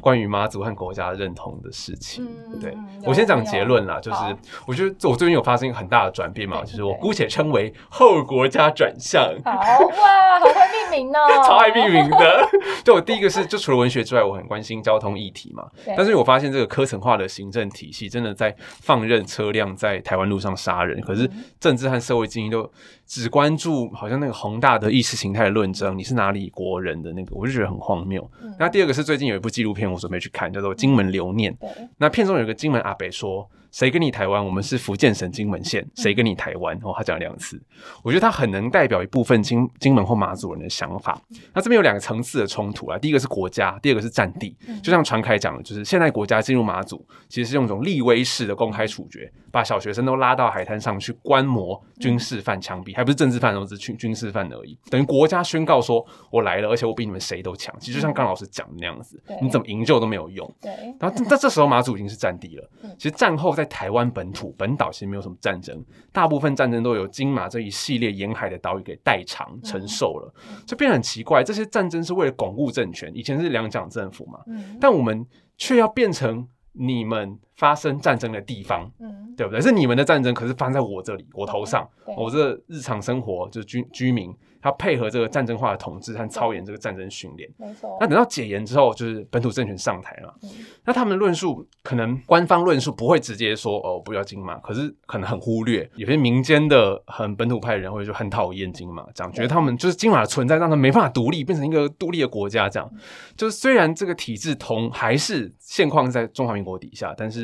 [0.00, 2.24] 关于妈祖和国家认同的事情。
[2.52, 4.18] 嗯对嗯我先讲结论啦，就是
[4.66, 9.22] 我觉得我最近有发生一个很大的转变嘛，就是我姑且称为后国家转向。
[9.44, 12.48] 好哇，好会命名哦， 超爱命名的，
[12.84, 15.64] 就我第一个是，就除了文学之外，我很关心交通议题嘛。
[15.96, 22.70] 但是我发现这个科层化的行政体系，真的在放任车辆在台湾路上杀人，可是嗯政治和社会精英都
[23.06, 28.28] 只关注好像那个宏大的意识形态的论争，你是哪里国人的那个，我就觉得很荒谬。
[28.42, 31.52] 嗯那第二个是最近有一部纪录片，我准备去看，叫做《金门留念》。
[31.98, 34.42] 那片中有个金门阿北说：“谁跟你台湾？
[34.44, 35.84] 我们是福建省金门县。
[35.96, 37.60] 谁跟你台湾？”哦，他讲了两次，
[38.04, 41.20] 我觉得他很能代表一部分金金门或马祖人的想法。
[41.52, 44.56] 那这边有两个层次的冲突啊，第一个是国家，第二个是战地。
[44.80, 54.78] 就像传凯讲的，就是现在国家进入马祖，其实是用一种立威式的公开处决，把小学生都拉到海滩上去观摩军事犯枪毙，还不是政治犯哦，只是军军事犯而已。
[54.88, 60.48] 等于国家宣告说：“我来了，而且我比你们谁都强。”其实就像刚老师讲的那样子，你怎么营救都没有用。
[60.62, 62.94] 对，然后，但这时候马祖已经是战地了嗯。
[62.96, 70.34] 其实战后在台湾本土本岛其实没有什么战争，大部分战争都由金马这一系列沿海的岛屿给代偿承受了，
[70.66, 71.42] 就变得很奇怪。
[71.42, 74.76] 这些战争是为了巩固政权，以前是两蒋政府嘛，嗯。
[74.80, 79.60] 但我们却要变成你们发生战争的地方，嗯，对不对？
[79.60, 87.48] 是你们的战争，可是发生在我这里，我头上，我这日常生活就是居居民，要配合这个战争化的统治和操演这个战争训练。
[87.56, 90.34] 没错那，等到解严之后，就是本土政权上台了。
[90.42, 90.50] 嗯
[90.86, 102.68] 那他们的论述可能官方论述不会直接说哦不要金马，可是可能很忽略有些民间的很本土派的人会就很讨厌金马，这样觉得他们就是金马的存在让他们没办法独立，变成一个独立的国家。
[102.68, 102.90] 这样
[103.36, 107.42] 就是虽然这个体制同还是现况在中华民国底下，但是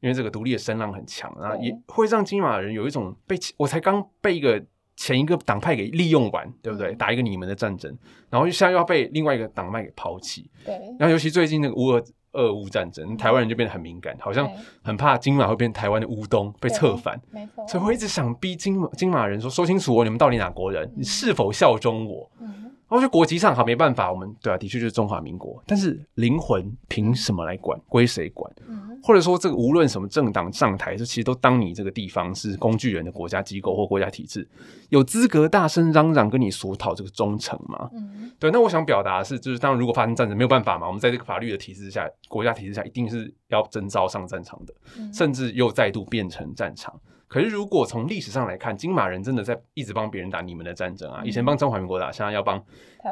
[0.00, 4.64] 因为这个独立的声浪很强，然后也会让金马人有一种被我才刚被一个。
[5.00, 6.90] 前一个党派给利用完，对不对？
[6.90, 6.96] 嗯。
[6.98, 7.96] 打一个你们的战争，
[8.28, 14.50] 然后现在又要被另外一个党派给抛弃，对，然后尤其最近那个乌俄俄乌战争，台湾人就变得很敏感，好像
[14.82, 22.28] 很怕金马会变台湾的乌东被策反，没错，所以我一直想逼金马金马人说说清楚哦，你们到底哪国人，你是否效忠我？
[22.40, 27.78] 嗯然后就国籍上好没办法，我们对啊，的确就是中华民国，但是灵魂凭什么来管？
[27.88, 28.50] 归谁管？
[28.66, 34.46] 嗯或者说，这个无论什么政党上台，这其实都当你这个地方是工具人的国家机构或国家体制，
[34.88, 37.88] 有资格大声嚷嚷跟你索讨这个忠诚吗？
[37.92, 46.92] 嗯对，那我想表达的是，就是当然如果发生战争，没有办法嘛，我们在这个法律的体制下，国家体制下，一定是要征召上战场的，嗯甚至又再度变成战场。
[47.28, 52.60] 可是如果从历史上来看，金马人真的在一直帮别人打你们的战争啊，以前帮中华民国打，现在要帮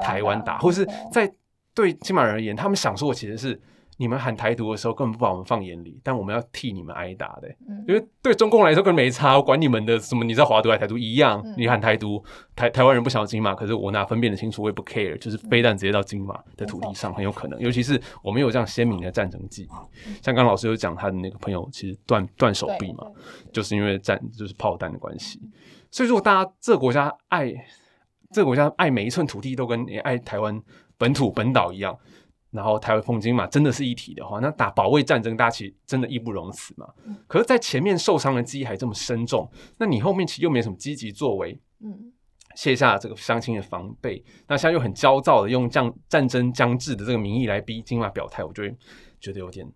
[0.02, 1.32] 台湾打，或是在
[1.74, 3.60] 对金马人而言，他们想说的其实是。
[3.98, 12.22] 你们喊台独的时候根本不把我们放眼里，但我们要替你们挨打的、嗯因为对中共来说根本没差，我管你们的什么你在华独还是台独一样，嗯你喊台独，
[12.54, 19.68] 台台湾人不想要金马，可是我哪分辨得清楚，我也不 care，就是飞弹直接到金马的土地上很有可能，尤其是我们有这样鲜明的战争记忆，
[20.22, 23.06] 像刚刚老师有讲他的那个朋友其实断断手臂嘛，
[23.52, 25.40] 就是因为战就是炮弹的关系，
[25.90, 27.52] 所以如果大家这个国家爱
[28.32, 30.60] 这个国家爱每一寸土地都跟爱台湾
[30.98, 31.96] 本土本岛一样，
[32.56, 36.88] 然后台湾风金马真的是一体的话，那打保卫战争，大家其实真的义不容辞嘛。
[37.28, 42.12] 可是，在前面受伤的记忆还这么深重，那你后面其实又没什么积极作为，嗯
[42.56, 48.74] 卸下这个相亲的防备，那现在又很焦躁的用将战争将至的这个名义来逼金马表态，我就会
[49.20, 49.70] 觉得有点。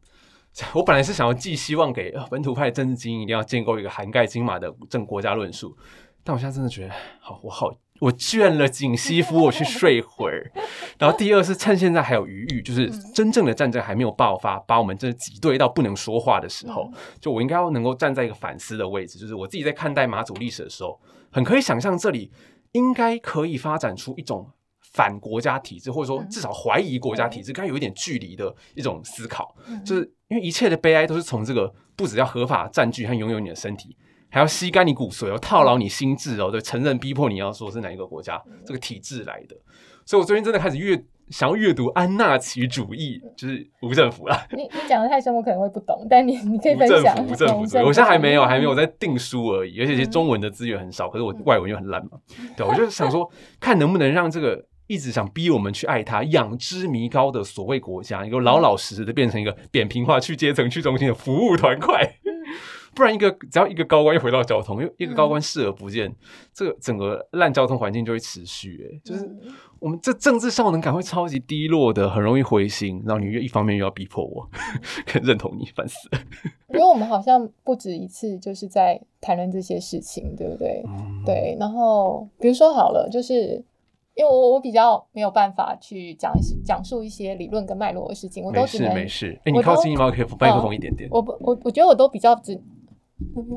[0.75, 5.77] 我本来是想要寄希望给呃本土派的政治精英，一定要建构一个涵盖金马的正国家论述，
[6.25, 10.51] 但我现在真的觉得，好，我好，我倦了锦西服，我去睡会儿。
[10.99, 20.99] 然后第二是趁现在还有余裕，就是真正的战争还没有爆发，把我们这挤兑到不能说话的时候，就我应该要能够站在一个反思的位置，就是我自己在看待马祖历史的时候，
[21.31, 22.33] 很可以想象这里
[22.73, 24.51] 应该可以发展出一种
[24.93, 33.97] 反国家体制，或者说至少怀疑国家体制，该有一点距离的一种思考，嗯就是因为一切的悲哀都是从这个不只要合法占据和拥有你的身体。
[34.31, 39.57] 还要吸干你骨髓哦，套牢你心智哦，对，承认逼迫你要说是哪一个国家这个体制来的，
[40.07, 47.17] 所以我最近真的开始阅想要阅读安纳奇主义，就是无政府啦，你你讲的太深，我可能会不懂，但你你可以无政分享。
[47.17, 48.75] 府，无政府我现在还没有，还没有。
[48.75, 52.13] 嗯在定书而已，而且其实中文的资源很少，可是我外文又很烂嘛，
[52.57, 62.09] 对，我就想说，看能不能让这个一直想逼我们去爱他、仰之弥高的所谓国家，一个老老实实的变成一个扁平化、去阶层、去中心的服务团块。
[62.95, 66.13] 不然，一个只要一个高官又回到交通，又一个高官视而不见，
[66.53, 68.91] 这个整个烂交通环境就会持续。
[68.93, 73.03] 哎，就是嗯我们这政治效能感会超级低落的，很容易灰心。
[73.07, 74.47] 然后你又一方面又要逼迫我
[75.23, 76.19] 认同你，烦死了。
[76.69, 80.83] 因为我们好像不止一次就是在谈论这些事情，对不对？
[80.87, 83.65] 嗯，对，然后比如说好了，就是
[84.15, 86.31] 因为我我比较没有办法去讲
[86.63, 89.41] 讲述一些理论跟脉络的事情，我都没事只能没事。
[89.45, 91.09] 哎，你靠近麦克风麦克风一点点。
[91.11, 92.61] 我不我我觉得我都比较只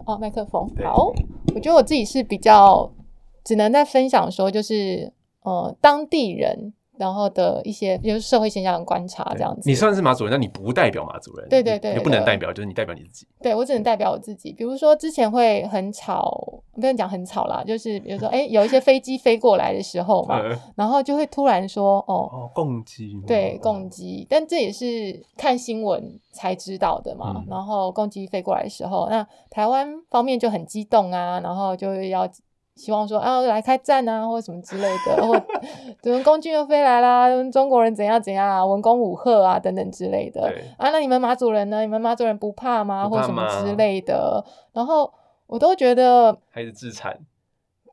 [0.05, 1.11] 哦麦克风好，
[1.55, 2.91] 我觉得我自己是比较
[3.43, 6.73] 只能在分享说就是呃当地人
[7.03, 9.69] 然后的一些就是社会现象的观察对这样子。
[9.69, 11.49] 你算是马主任，但你不代表马主任。
[11.49, 13.27] 对对对不能代表，就是你代表你自己。
[13.41, 14.53] 对我只能代表我自己。
[14.53, 16.31] 比如说之前会很吵，
[16.73, 22.29] 不能讲很吵啦，就是比如说哎有一些飞机飞过来的时候嘛，呃然后就会突然说哦。
[22.31, 23.23] 哦，共击吗。
[23.27, 27.33] 对，共机，但这也是看新闻才知道的嘛。
[27.35, 32.27] 嗯然后共机飞过来的时候，那台湾方面就很激动啊，然后就要
[32.75, 35.39] 希望说啊来开战啊，或者什么之类的，或
[36.01, 40.89] 怎么共军又飞来啦，中国人怎样怎样啊，文攻武吓啊等等之类的啊。
[40.89, 41.81] 那你们马祖人呢？
[41.81, 43.07] 你们马祖人不怕吗？
[43.07, 44.43] 或什么之类的。
[44.71, 45.13] 然后
[45.47, 47.19] 我都觉得还是自残。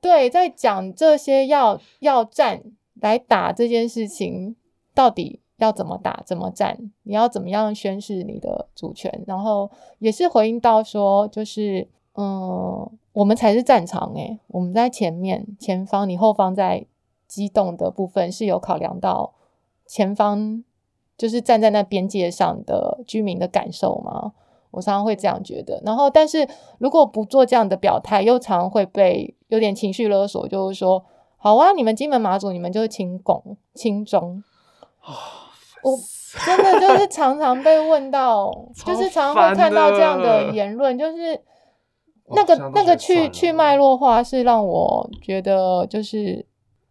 [0.01, 2.63] 对，在讲这些要要战
[3.01, 4.57] 来打这件事情，
[4.95, 16.87] 到底要怎么打、怎么战，你要怎么样宣示你的主权，然后也是回应到说，就是嗯，我们才是战场诶、我们在前面、前方，你后方在
[17.27, 19.35] 机动的部分是有考量到
[19.87, 20.63] 前方，
[21.17, 24.33] 就是站在那边界上的居民的感受吗？
[24.73, 31.05] 我常常会这样觉得，然后但是如果不做这样的表态，又常会被有点情绪勒索，就是说，
[31.37, 34.45] 好啊，你们金门马祖，你们就是亲共亲中，
[35.83, 35.99] 我
[36.47, 38.49] 真的就是常常被问到，
[38.87, 41.41] 就是常常会看到这样的的言论，就是哦
[42.35, 46.47] 那个那个去去脉络化，是让我觉得就是。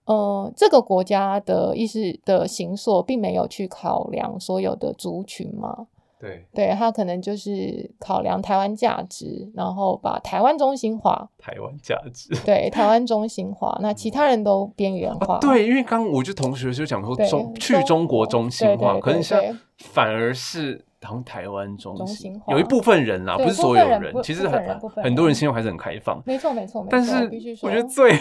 [0.06, 5.86] 呃，这个国家的意识的形塑，并没有去考量所有的族群嘛，
[6.20, 12.36] 对，对他可能就是考量台湾价值，然后把台湾中心化，台湾价值。
[12.44, 15.36] 对台湾中心化，那其他人都边缘化。
[15.36, 26.86] 啊，对，因为刚刚我就同学就讲说中去中中国中心化，可是现在反而是好像台湾中中心有一部分人啦，不是所有人其实很很多人心中还是很开放，没错没错。
[26.92, 27.14] 但是
[27.62, 28.12] 我觉得最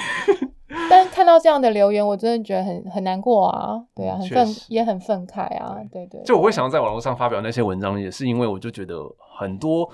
[0.91, 6.23] 但是看到这样的留言，我真的觉得很很难过啊，对啊，很愤也很愤慨啊，对对。
[6.23, 9.03] 就我会想要在网络上发表那些文章，也是因为我就觉得
[9.39, 9.91] 很多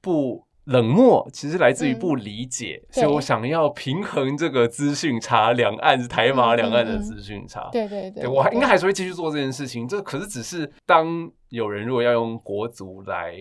[0.00, 1.98] 不冷漠，其实来自于嗯。
[1.98, 7.68] 不理解，对所以我想要平衡这个资讯差，两岸是台马嗯两岸的资讯差。
[7.72, 13.34] 对对对，对我还应该对还是会继续做这件事情，这可是只是当有人如果要用国足来，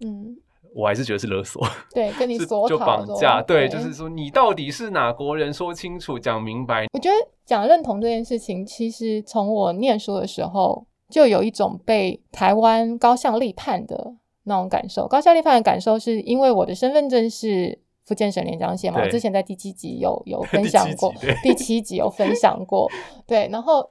[0.00, 0.36] 嗯，
[0.74, 6.86] 我还是觉得是勒索，对，跟你 索就绑架，对，就是说你到底是哪国人，说清楚，讲明白。
[6.92, 14.14] 我觉得讲认同这件事情，其实从我念书的时候就有一种被台湾高向立判的
[14.48, 15.06] 那种感受。
[15.06, 22.90] 高效立判的感受是因为我的身份证是福建省连江县嘛，我之前在第七集有有 分享过第七集有分享过，
[23.26, 23.90] 对，然后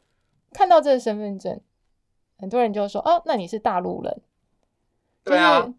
[0.51, 1.59] 看到这个身份证，
[2.37, 4.21] 很多人就说哦，那你是大陆人，
[5.23, 5.61] 对啊。
[5.61, 5.73] 就是，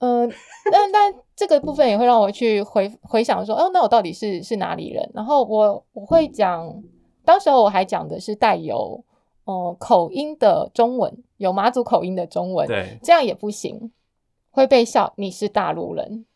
[0.00, 0.30] 嗯、
[0.70, 5.08] 但但 这个部分也会让我去回回想说，哦，那我到底是是哪里人？
[5.14, 6.82] 然后我我会讲，
[7.24, 9.02] 当时候我还讲的是带有
[9.44, 13.92] 呃口音的中文，有马祖口音的中文，对，这样也不行，
[14.50, 16.26] 会被笑你是大陆人。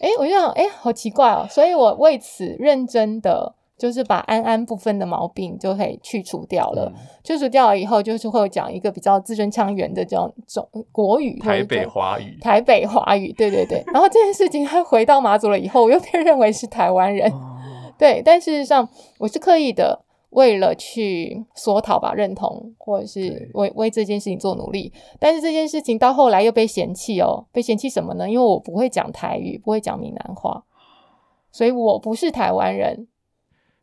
[0.00, 6.92] 哎，我就想，哎，好奇怪哦，所以我为此认真的就是把安安部分的毛病就可以去除掉了。
[6.94, 13.82] 嗯去除掉了以后，就是会讲一个比较字正腔圆的这种中国语，台北华语，台北华语，对对对。
[13.92, 17.58] 然后这件事情他回到马祖了以后，我又被认为是台湾人，哦
[17.98, 18.22] 对。
[18.24, 20.00] 但事实上，我是刻意的，
[20.30, 24.92] 为了去索讨吧认同，或者是对为为这件事情做努力。
[25.18, 28.28] 但是这件事情到后来又被嫌弃哦，被嫌弃什么呢？
[28.28, 30.64] 因为我不会讲台语，不会讲闽南话，
[31.50, 33.08] 所以我不是台湾人。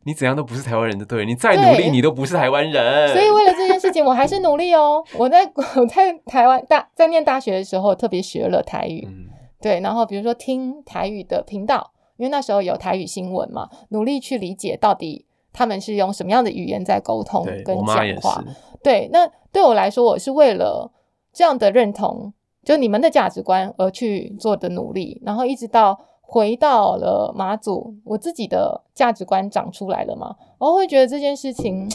[0.04, 3.08] 你怎样都不是台湾人的，对你再努力，你都不是台湾人。
[3.08, 5.04] 所以为了这件事情，我还是努力哦。
[5.18, 5.42] 我在
[5.76, 9.04] 我在台湾大在念大学的时候，特别学了台语。
[9.04, 9.26] 嗯，
[9.60, 18.44] 对，然后比如说听台语的频道，因为那时候有台语新闻嘛，努力去理解到底他们是用什么样的语言在沟通跟讲话。
[18.82, 20.92] 对，那对我来说，我是为了
[21.32, 31.88] 这样的认同，就你们的价值观而去做的努力，然后一直到回到了马祖，我自己的价值观长出来了嘛，我会觉得这件事情，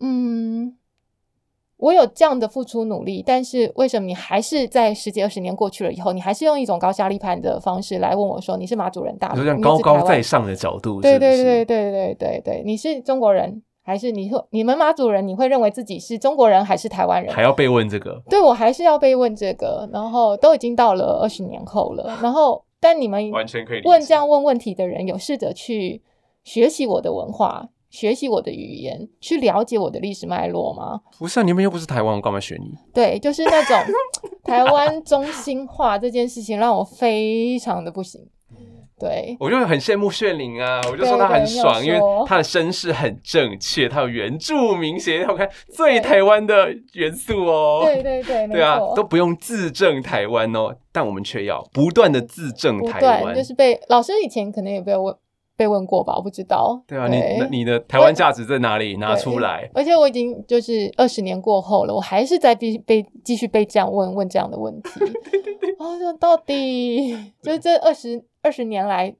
[0.00, 0.76] 嗯。
[1.78, 15.28] 我有这样的付出努力，但是为什么你还是在十几二十年过去了以后，你还是用一种高下立判的方式来问我说你是马主人大陆，你说这样高高在上的角度，对是是对对对对对对，你是中国人还是你会你们马主人？
[15.28, 17.34] 你会认为自己是中国人还是台湾人？
[17.34, 26.02] 还要被问这个，对我还是要被问这个，然后都已经到了二十年后了，然后但你们完全可以问这样问问题的人有试着去
[26.42, 31.00] 学习我的文化，学习我的语言，去了解我的历史脉络吗？
[31.18, 32.72] 不是啊，你们又不是台湾，我干嘛学你？
[32.92, 33.76] 对，就是那种
[34.44, 38.20] 台湾中心化这件事情让我非常的不行。
[38.98, 47.82] 对，我就很羡慕炫灵啊，我就对说他很爽，因为说他的身世很正确，他有原住民血统，看最台湾的元素哦。
[47.84, 53.22] 对对对， 啊，都不用自证台湾哦，但我们却要不断的自证台湾。
[53.22, 55.14] 断就是被老师以前可能也被问
[55.56, 56.82] 被问过吧，我不知道。
[56.86, 58.96] 对啊，你那你的台湾价值在哪里？
[58.98, 59.70] 拿出来。
[59.74, 65.00] 而且我已经就是二十年过后了，我还是在被被继续被这样问问这样的问题。
[65.00, 65.08] 对
[65.42, 69.14] 对对，哦，这到底就是这二十二十年来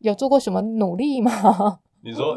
[0.00, 1.78] 有做过什么努力吗？
[2.02, 2.36] 你说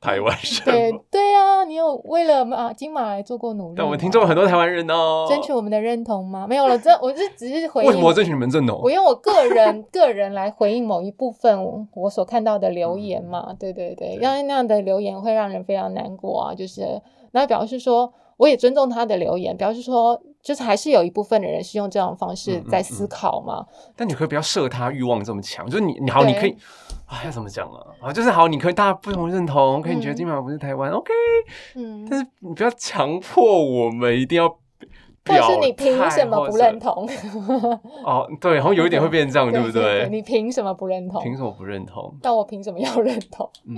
[0.00, 0.92] 台湾人对？
[1.10, 3.74] 对啊，你有为了马金马来做过努力吗？
[3.76, 6.46] 但我们听众很多台湾人哦，争取我们的认同吗？
[6.48, 7.88] 没有了，这我是只是回应。
[7.88, 8.90] 为什么我争取你们认同我？
[8.90, 26.56] 用我个人 个人来回应某一部分我所看到的留言嘛，对对对，因为那样的留言会让人非常难过啊，就是那表示说我也尊重他的留言，表示说就是还是有一部分的人是用这种方式在思考嘛，但你可以不要设他欲望这么强，就是你你好，你可以
[27.06, 27.80] 啊，要怎么讲啊？
[28.00, 31.12] 啊，就是好，你可以大家不同认同，可以你觉得嗯金马不是台湾，OK，
[31.76, 34.48] 嗯，但是你不要强迫我们一定要
[35.26, 37.06] 或表态，者是你凭什么不认同？
[37.06, 37.80] 同？
[38.04, 39.82] 哦，对，好像有一点会变成这样，对不对？
[40.06, 40.08] 对？
[40.08, 41.22] 你凭什么不认同？
[41.22, 42.16] 凭什么不认同？
[42.22, 43.48] 但我凭什么要认同？
[43.68, 43.76] 嗯，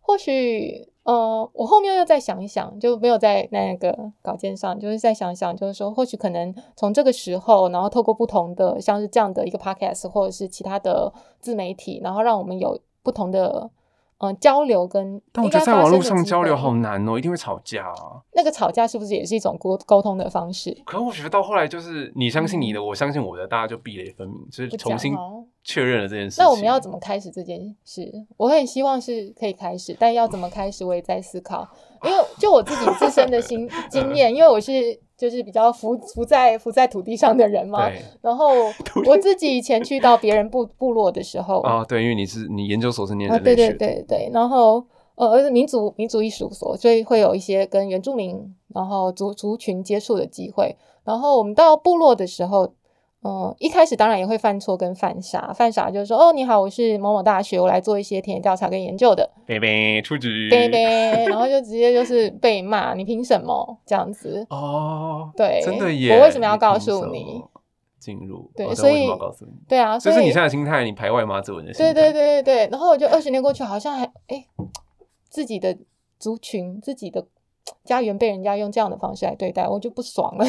[0.00, 13.70] 或许，呃，我后面又再想一想，就没有在那个稿件上，就是再想想，就是说，或许可能从这个时候，然后透过不同的像是这样的一个 podcast，或者是其他的自媒体，然后让我们有不同的
[14.18, 18.22] 嗯、呃交流跟，但我觉得在网络上交流好难哦，一定会吵架啊。
[18.32, 20.76] 那个吵架是不是也是一种沟沟通的方式？
[20.84, 25.16] 可我觉得到后来就是你相信你的，我相信我的，大家就壁垒分明，就是重新
[25.62, 26.44] 确认了这件事情。
[26.44, 28.12] 那我们要怎么开始这件事？
[28.36, 31.68] 我很希望是可以开始，但要怎么开始，我也在思考。
[32.04, 37.90] 因为就我自己自身的经 经验，因为我是就是比较浮浮在浮在土地上的人嘛。
[38.20, 38.48] 然后
[39.06, 41.84] 我自己以前去到别人部部落的时候，啊？
[41.84, 44.84] 对，因为你是你研究所是念啊，对对人类学的，对对，然后
[45.16, 50.76] 呃，而且民族民族艺术所，所以会有一些跟原住民然后族族群接触的机会。
[51.04, 52.72] 然后我们到部落的时候，
[53.24, 64.46] 嗯、一开始当然也会犯错跟犯傻，犯傻就是说，哦，你好，我是某某大学，我来做一些田野调查跟研究的，贝贝出局，对对，然后就直接就是被骂，你凭什么这样子？
[64.50, 66.16] 哦，对真的耶！
[66.16, 67.42] 我为什么要告诉你
[67.98, 68.50] 进入？
[68.54, 69.52] 对所以哦为什么要告诉你？
[69.68, 71.92] 对啊，所以是你现在的心态，你排外马子文的心态。
[71.92, 74.46] 对对对对对，然后我就二十年过去，好像还哎，
[75.28, 75.76] 自己的
[76.20, 77.26] 族群、自己的
[77.84, 80.44] 家园被人家用这样的方式来对待，我就不爽了，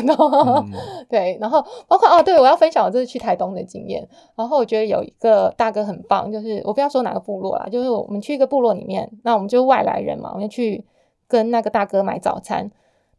[1.10, 4.08] 对，然后包括哦，对我要分享我这次去台东的经验。
[4.36, 10.86] 然后我觉得有一个大哥很棒，就是我不要说哪个部落啦，就是我们去一个部落里面，那我们就是外来人嘛，我们就去
[11.28, 12.72] 跟那个大哥买早餐。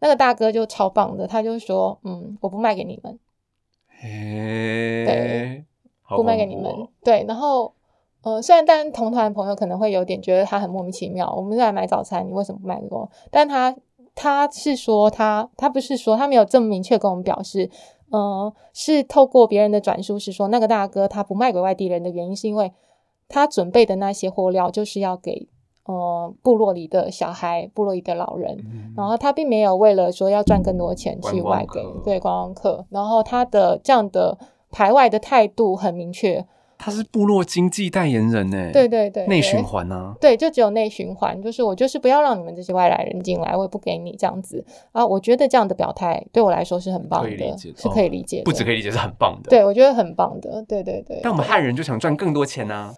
[0.03, 3.19] 那个大哥就超棒的，他就说：“嗯，我不卖给你们，
[6.17, 6.75] 不卖给你们。
[7.05, 7.75] 对，然后
[8.23, 13.11] 呃，虽然但同团朋友可能会有点觉得他很莫名其妙，我们是来买早餐，你为什么不卖给我？
[13.31, 13.77] 但他
[14.23, 17.71] 他是说他他不是说他没有这么明确跟我们表示，
[18.11, 22.71] 呃，是透过别人的转述是说那个大哥他不卖给外地人的原因是因为
[23.31, 25.49] 他准备的那些货料就是要给
[25.87, 28.93] 呃部落里的小孩、部落里的老人，嗯。
[28.95, 34.37] 然后他并没有为了说要赚更多钱去外给对观光客，然后他的这样的
[34.71, 36.47] 排外的态度很明确，
[36.83, 45.07] 他是部落经济代言人呢，对对对，对内循环啊，对，就只有内循环，就是我就是不要让你们这些外来人进来，我也不给你这样子啊。
[45.07, 51.21] 我觉得这样的表态对我来说是很棒的，可以理解是可以理解的，不只可以理解，是很棒的。，对我觉得很棒的，对对对。
[51.23, 52.95] 但我们汉人就想赚更多钱呐，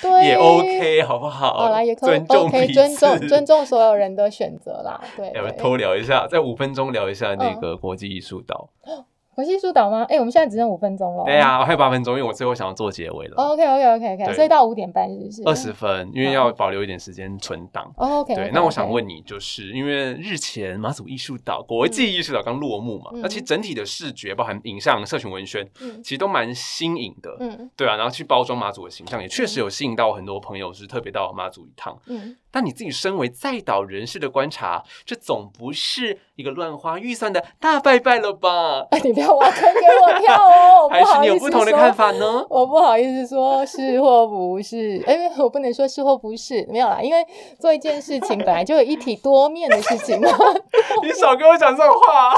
[0.00, 1.54] 对 也 OK，好不好？
[1.54, 5.00] 好啦，也可以尊重 OK，彼尊重尊重所有人的选择啦。
[5.16, 5.52] 对要不要。
[5.54, 8.70] 偷聊一下，在五分钟聊一下那嗯个国际艺术岛。
[9.36, 10.06] 国际疏导吗？
[10.08, 11.24] 哎，我们现在只剩五分钟了。
[11.26, 15.42] 对啊，还有八分钟，因为我最后想要做结尾了，OK OK OK OK，所以到五点半是不是？
[15.44, 17.92] 二十分，因为要保留一点时间存档。
[17.98, 27.36] 哦 OK，对，那我想问你，就是因为日前马祖艺术岛国际艺术岛刚落幕嘛，嗯那其实整体的视觉，包含影像、社群文宣，嗯其实都蛮新颖的。
[27.40, 31.94] 嗯对啊，然后去包装马祖的形象，也确实有吸引到很多朋友是特别到马祖一趟。
[32.06, 38.86] 嗯，但你自己身为在岛人士的观察，这总不是一个乱花预算的大拜拜了吧？
[38.92, 42.46] 哎，你不要挖坑给我跳哦，我 还是你有不同的看法呢？
[42.48, 47.22] 我不好意思说是或不是，哎，我不能说是或不是，没有啦，因为
[47.60, 50.30] 做一件事情本来就有一体多面的事情嘛。
[51.04, 52.32] 你少跟我讲这种话、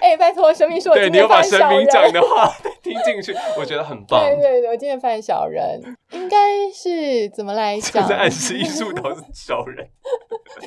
[0.00, 1.60] 哎，拜托，神明说我对今天你有把神。
[1.68, 2.52] 明讲的话
[2.86, 4.20] 听进去，我觉得很棒。
[4.20, 5.80] 对对对，我今天犯小人，
[6.12, 8.06] 应该是怎么来这讲？
[8.08, 9.86] 在暗示艺术岛是小人。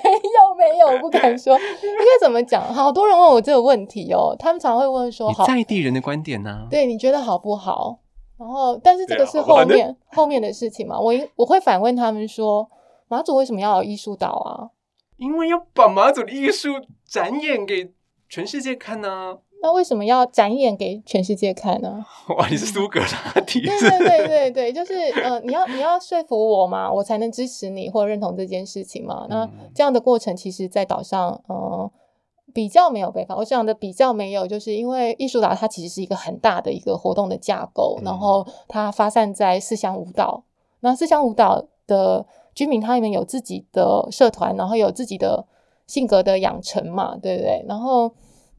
[0.04, 2.62] 没有没有，我不敢 说，应该怎么讲？
[2.74, 8.00] 好多人问我这个问题哦，他们常会问说，你好，在地人的观点呢、对，你觉得好不好？
[8.38, 11.00] 然后，但是这个是后面、后面的事情嘛。
[11.00, 12.70] 我应我会反问他们说，
[13.08, 14.72] 马祖为什么要有艺术岛啊？
[15.18, 16.70] 因为要把马祖的艺术
[17.06, 17.92] 展演给
[18.30, 22.06] 全世界看呢、那为什么要展演给全世界看呢？
[22.38, 23.80] 哇，你是苏格拉底对？
[23.80, 24.94] 对对对对，就是
[25.24, 29.28] 呃，你要你要说服我嘛，我才能支持你或认同这件事情嘛。
[29.30, 31.92] 那嗯这样的过程，其实在岛上，呃，
[32.54, 33.36] 比较没有被发。
[33.36, 40.44] 我想的比较没有，就是因为艺术岛它其实是一个很大的一个活动的架构，嗯然后它发散在四乡五岛。
[40.80, 45.46] 那四乡五岛的居民，他们有自己的社团，然后有自己的
[45.86, 47.66] 性格的养成嘛，对不对？
[47.68, 48.10] 然后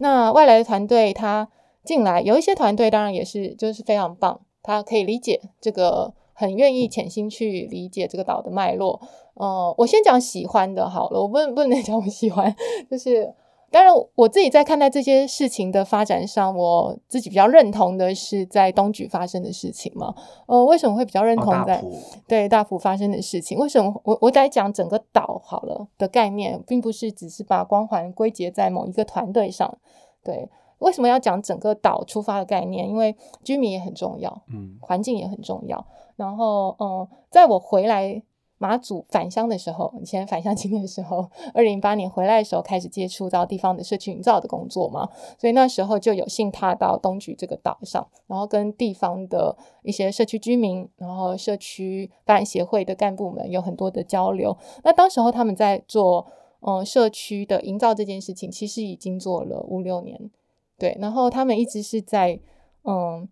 [0.03, 1.49] 那外来的团队他
[1.85, 9.01] 进来，有一些团队当然也是就是非常棒，他可以理解这个，很愿意潜心去理解这个岛的脉络。
[9.35, 12.55] 呃，我先讲喜欢的好了，我不能不能讲我喜欢，
[12.91, 13.33] 就是
[13.71, 20.13] 当然我自己在看待这些事情的发展上，我自己比较认同的是在东莒发生的事情嘛。
[20.47, 21.83] 呃，为什么会比较认哦同在、大
[22.27, 23.57] 对大埔发生的事情？
[23.59, 29.79] 为什么我我在讲整个岛好了的概念，并不是只是把光环归结在某一个团队上。
[30.25, 30.49] 对，
[30.81, 32.89] 为什么要讲整个岛出发的概念？
[32.89, 35.87] 因为居民也很重要，嗯环境也很重要。
[36.17, 38.23] 然后，嗯，在我回来
[38.61, 45.09] 马祖返乡的时候， 以前返乡经验的时候， 二零零八年回来的时候，开始接触到地方的社区营造的工作嘛，
[45.39, 54.55] 所以那时候就有幸踏到东莒这个岛上，然后跟地方的一些社区居民，然后社区发展协会的干部们有很多的交流。
[54.85, 56.27] 那当时候他们在做。
[56.63, 60.31] 嗯，社区的营造这件事情，其实已经做了五六年，
[60.77, 62.39] 对，然后他们一直是在
[62.85, 63.27] 嗯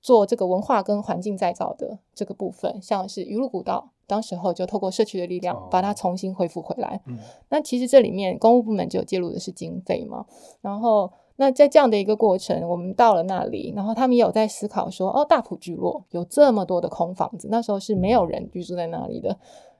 [0.00, 7.00] 做这个文化跟环境再造的这个部分，像是鱼鹿古道，当时候就透过社区的力量把它重新恢复回来。
[7.06, 10.24] 嗯那其实这里面公务部门就有介入的是经费嘛，
[10.60, 19.38] 然后那在这样的一个过程，我们到了那里，然后他们也有在思考说，哦，大埔聚落有这么多的空房子，那时候是没有人居住在那里的，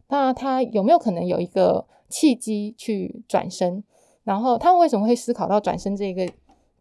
[0.08, 3.84] 那他有没有可能有一个契机去转身？
[4.24, 6.26] 然后他们为什么会思考到转身这个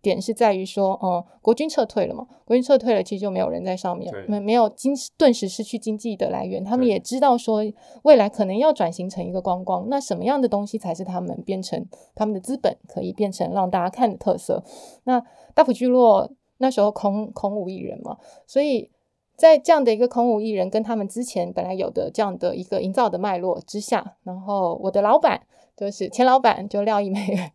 [0.04, 6.64] 点，是在于说，嗯，国军撤退了嘛，国军撤退了，其实就没有人在上面，没没有经顿时失去经济的来源。
[6.64, 7.64] 他们也知道说，
[8.04, 14.62] 未来可能要转型成一个观光，那什么样的东西才是他们变成他们的资本，可以变成让大家看的特色？
[15.06, 15.24] 那
[15.56, 18.92] 大埔聚落那时候空空无一人嘛，所以
[19.36, 25.42] 在这样的一个空无一人，跟他们之前本来有的这样的一个营造的脉络之下，然后我的老板
[25.76, 27.52] 就是前老板就廖一梅，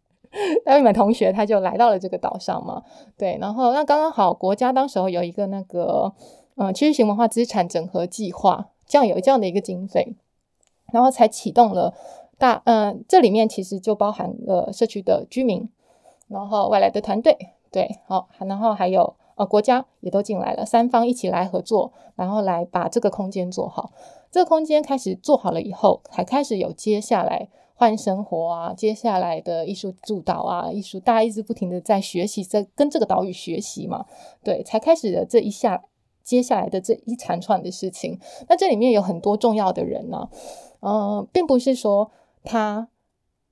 [0.65, 2.83] 那一梅同学，他就来到了这个岛上嘛，
[3.17, 6.13] 对，然后那刚刚好国家当时候有一个那个
[6.57, 10.15] 嗯区域型文化资产整合计划，这样有这样的一个经费，
[10.93, 11.95] 然后才启动了
[12.39, 15.69] 大嗯这里面其实就包含了社区的居民，
[16.29, 17.37] 然后外来的团队，
[17.71, 19.15] 对，好，然后还有。
[19.39, 23.93] 呃，国家也都进来了，三方一起来合作，然后来把这个空间做好。
[24.33, 27.49] 这个空间开始做好了以后，才开始有接下来
[27.79, 34.05] 换生活啊，接下来的艺术助导啊，艺术大家一直不停的在学习，在跟这个岛屿学习嘛，
[34.43, 35.85] 对，才开始的这一下
[36.25, 38.19] 接下来的这一长串的事情。
[38.49, 40.29] 那这里面有很多重要的人呢，
[40.81, 42.11] 嗯，并不是说
[42.43, 42.89] 他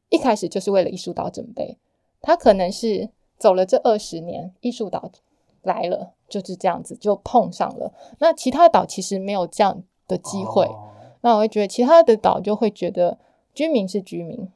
[0.09, 1.79] 一开始就是为了艺术岛准备，
[2.21, 5.13] 他可能是走了这二十年艺术岛。
[5.63, 10.65] 来了就是这样子就碰上了，那其他的岛其实没有这样的机会。
[11.23, 13.19] 那我会觉得其他的岛就会觉得
[13.57, 14.49] 居民是居民，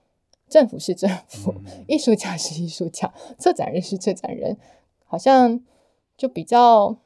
[0.49, 1.55] 政府是政府，
[1.89, 4.59] 艺术家是艺术家，策展人是策展人，
[5.07, 5.61] 好像
[6.17, 6.97] 就比较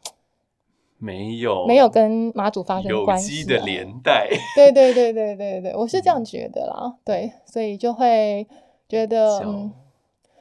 [0.99, 4.28] 没有没有跟马祖发生关系的连带。
[4.57, 6.99] 对对对对对对，我是这样觉得啦。
[7.05, 8.47] 对，所以就会
[8.88, 9.72] 觉得嗯。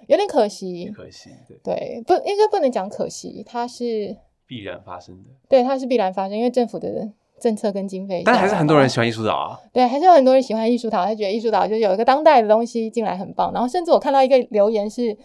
[0.08, 7.10] 有点可惜，可惜，对对，不应该不能讲可惜，它是必然发生的，对，它是必然发生，因为政府的
[7.40, 15.18] 政策跟经费，但还是很多人喜欢艺术岛啊，对，还是有很多人喜欢艺术岛，他觉得艺术岛就有一个当代的东西进来很棒，然后甚至我看到一个留言是，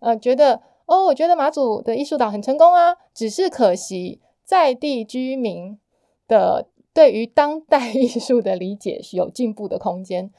[0.00, 5.78] 呃，觉得哦，我觉得马祖的艺术岛很成功啊，只是可惜在地居民
[6.26, 10.30] 的对于当代艺术的理解是有进步的空间，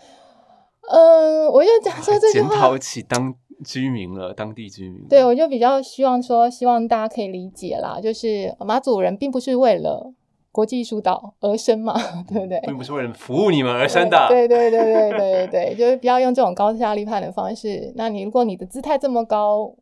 [0.89, 3.35] 嗯，我就讲说这句话，检讨起当。
[3.61, 5.05] 居民了，当地居民。
[5.09, 10.13] 对，我就比较希望说，希望大家可以理解啦，就是马祖人并不是为了
[10.51, 11.93] 国际艺术岛而生嘛，
[12.27, 12.59] 对不对？
[12.65, 14.27] 并不是为了服务你们而生的。
[14.29, 17.91] 对对对对对对对，就是不要用这种高下立判的方式。
[17.95, 19.73] 那你如果你的姿态这么高，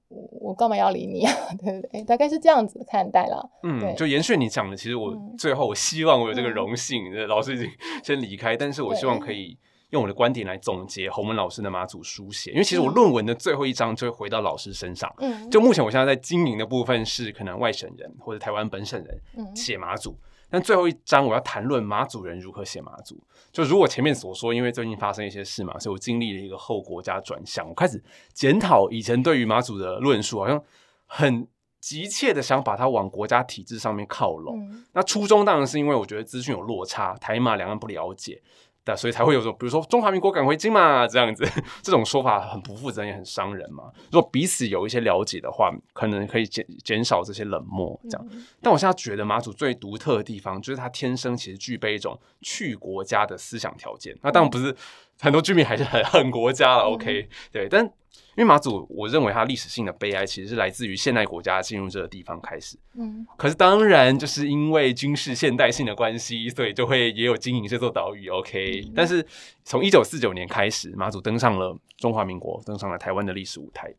[0.42, 1.34] 我干嘛要理你啊？
[1.60, 2.04] 对不对？
[2.04, 3.44] 大概是这样子看待啦。
[3.64, 7.70] 嗯，就延续你讲的，其实我最后我希望我有这个荣幸，老师已经
[8.04, 9.58] 先离开，但是我希望可以。
[9.92, 15.10] 用我的观点来总结洪文老师的马祖书写，因为其实我论文的最后一章就会回到老师身上。
[15.20, 20.14] 嗯，就目前我现在在经营的部分是可能外省人或者台湾本省人写马祖，
[20.50, 23.22] 但最后一章我要谈论马祖人如何写马祖。
[23.52, 28.02] 就如我前面所说，因为最近发生一些事嘛，所以我经历了一个后国家转向，我开始
[28.34, 30.64] 检讨以前对于马祖的论述，好像
[31.06, 31.48] 很
[31.80, 34.70] 急切的想把它往国家体制上面靠拢。
[34.94, 38.42] 那初衷当然是因为我觉得资讯有落差，台马两岸不了解。
[38.96, 41.44] 所以才会有种，比如说中华民国赶回京嘛，这样子，
[41.82, 43.86] 这种说法很不负责任，也很伤人嘛。
[44.12, 48.00] 如果彼此有一些了解的话，可能可以减减少这些冷漠。
[48.10, 48.28] 这样，
[48.62, 54.18] 但我现在觉得马祖最独特的地方，就是他天生其实具备一种去国家的思想条件。
[54.22, 54.76] 那当然不是
[55.20, 57.30] 很多居民还是很恨国家了，OK？
[57.52, 57.92] 对，但。
[58.36, 62.78] 因为马祖，我认为它历史性的悲哀其实是来自于现代国家进入这个地方开始。
[62.94, 68.30] 嗯，可是当然就是因为军事现代性的关系，所以就会也有经营这座岛屿。
[68.30, 69.26] OK，但是
[69.64, 73.92] 从一九四九年开始，马祖登上了中华民国，登上了台湾的历史舞台。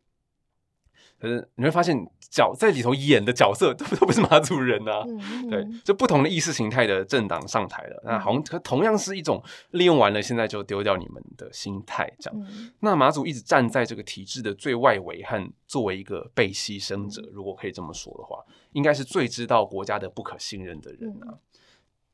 [1.20, 1.96] 可是你会发现，
[2.30, 5.02] 角在里头演的角色都 都不是马祖人呐，
[5.50, 9.42] 对，就不同的意识形态的政党上台了，那好像同样是一种
[9.72, 12.46] 利用完了，现在就丢掉你们的心态这样。
[12.80, 21.34] 那马祖一直站在这个体制的最外围，和作为一个被牺牲者，如果可以这么说的话，应该是最知道国家的不可信任的人啊。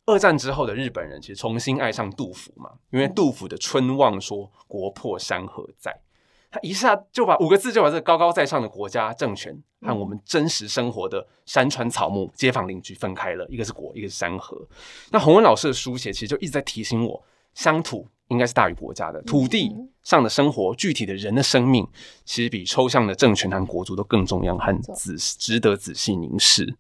[0.06, 5.94] 二战之后的日本人其实重新爱上杜甫嘛，因为杜甫的《春望》说“国破山河在”。
[6.54, 14.56] 他一下就把五个字就把这高高在上的国家政权和我们真实生活的山川草木、街坊邻居分开了，一个是国，一个是山河。
[15.10, 17.20] 那洪文老师的书写其实就一直在提醒我，
[17.54, 19.74] 乡土应该是大于国家的，土地
[20.04, 21.84] 上的生活、具体的人的生命，
[22.24, 26.76] 其实比抽象的政权和国族都更重要，和仔值得仔细凝视。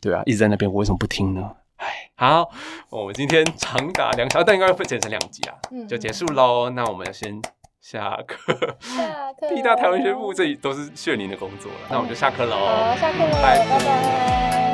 [0.00, 1.56] 对啊，一直在那边，我为什么不听呢？
[1.76, 2.50] 哎，好，
[2.88, 6.70] 我们今天长达两小时，但应该会剪成两集啊，就结束喽。
[6.70, 7.38] 那我们先。
[7.80, 9.48] 下课，下课。
[9.48, 11.78] 地大台湾宣布，这里都是炫宁的工作了。
[11.88, 12.56] 那我们就下课喽。
[12.56, 14.69] 好，下课了，拜拜。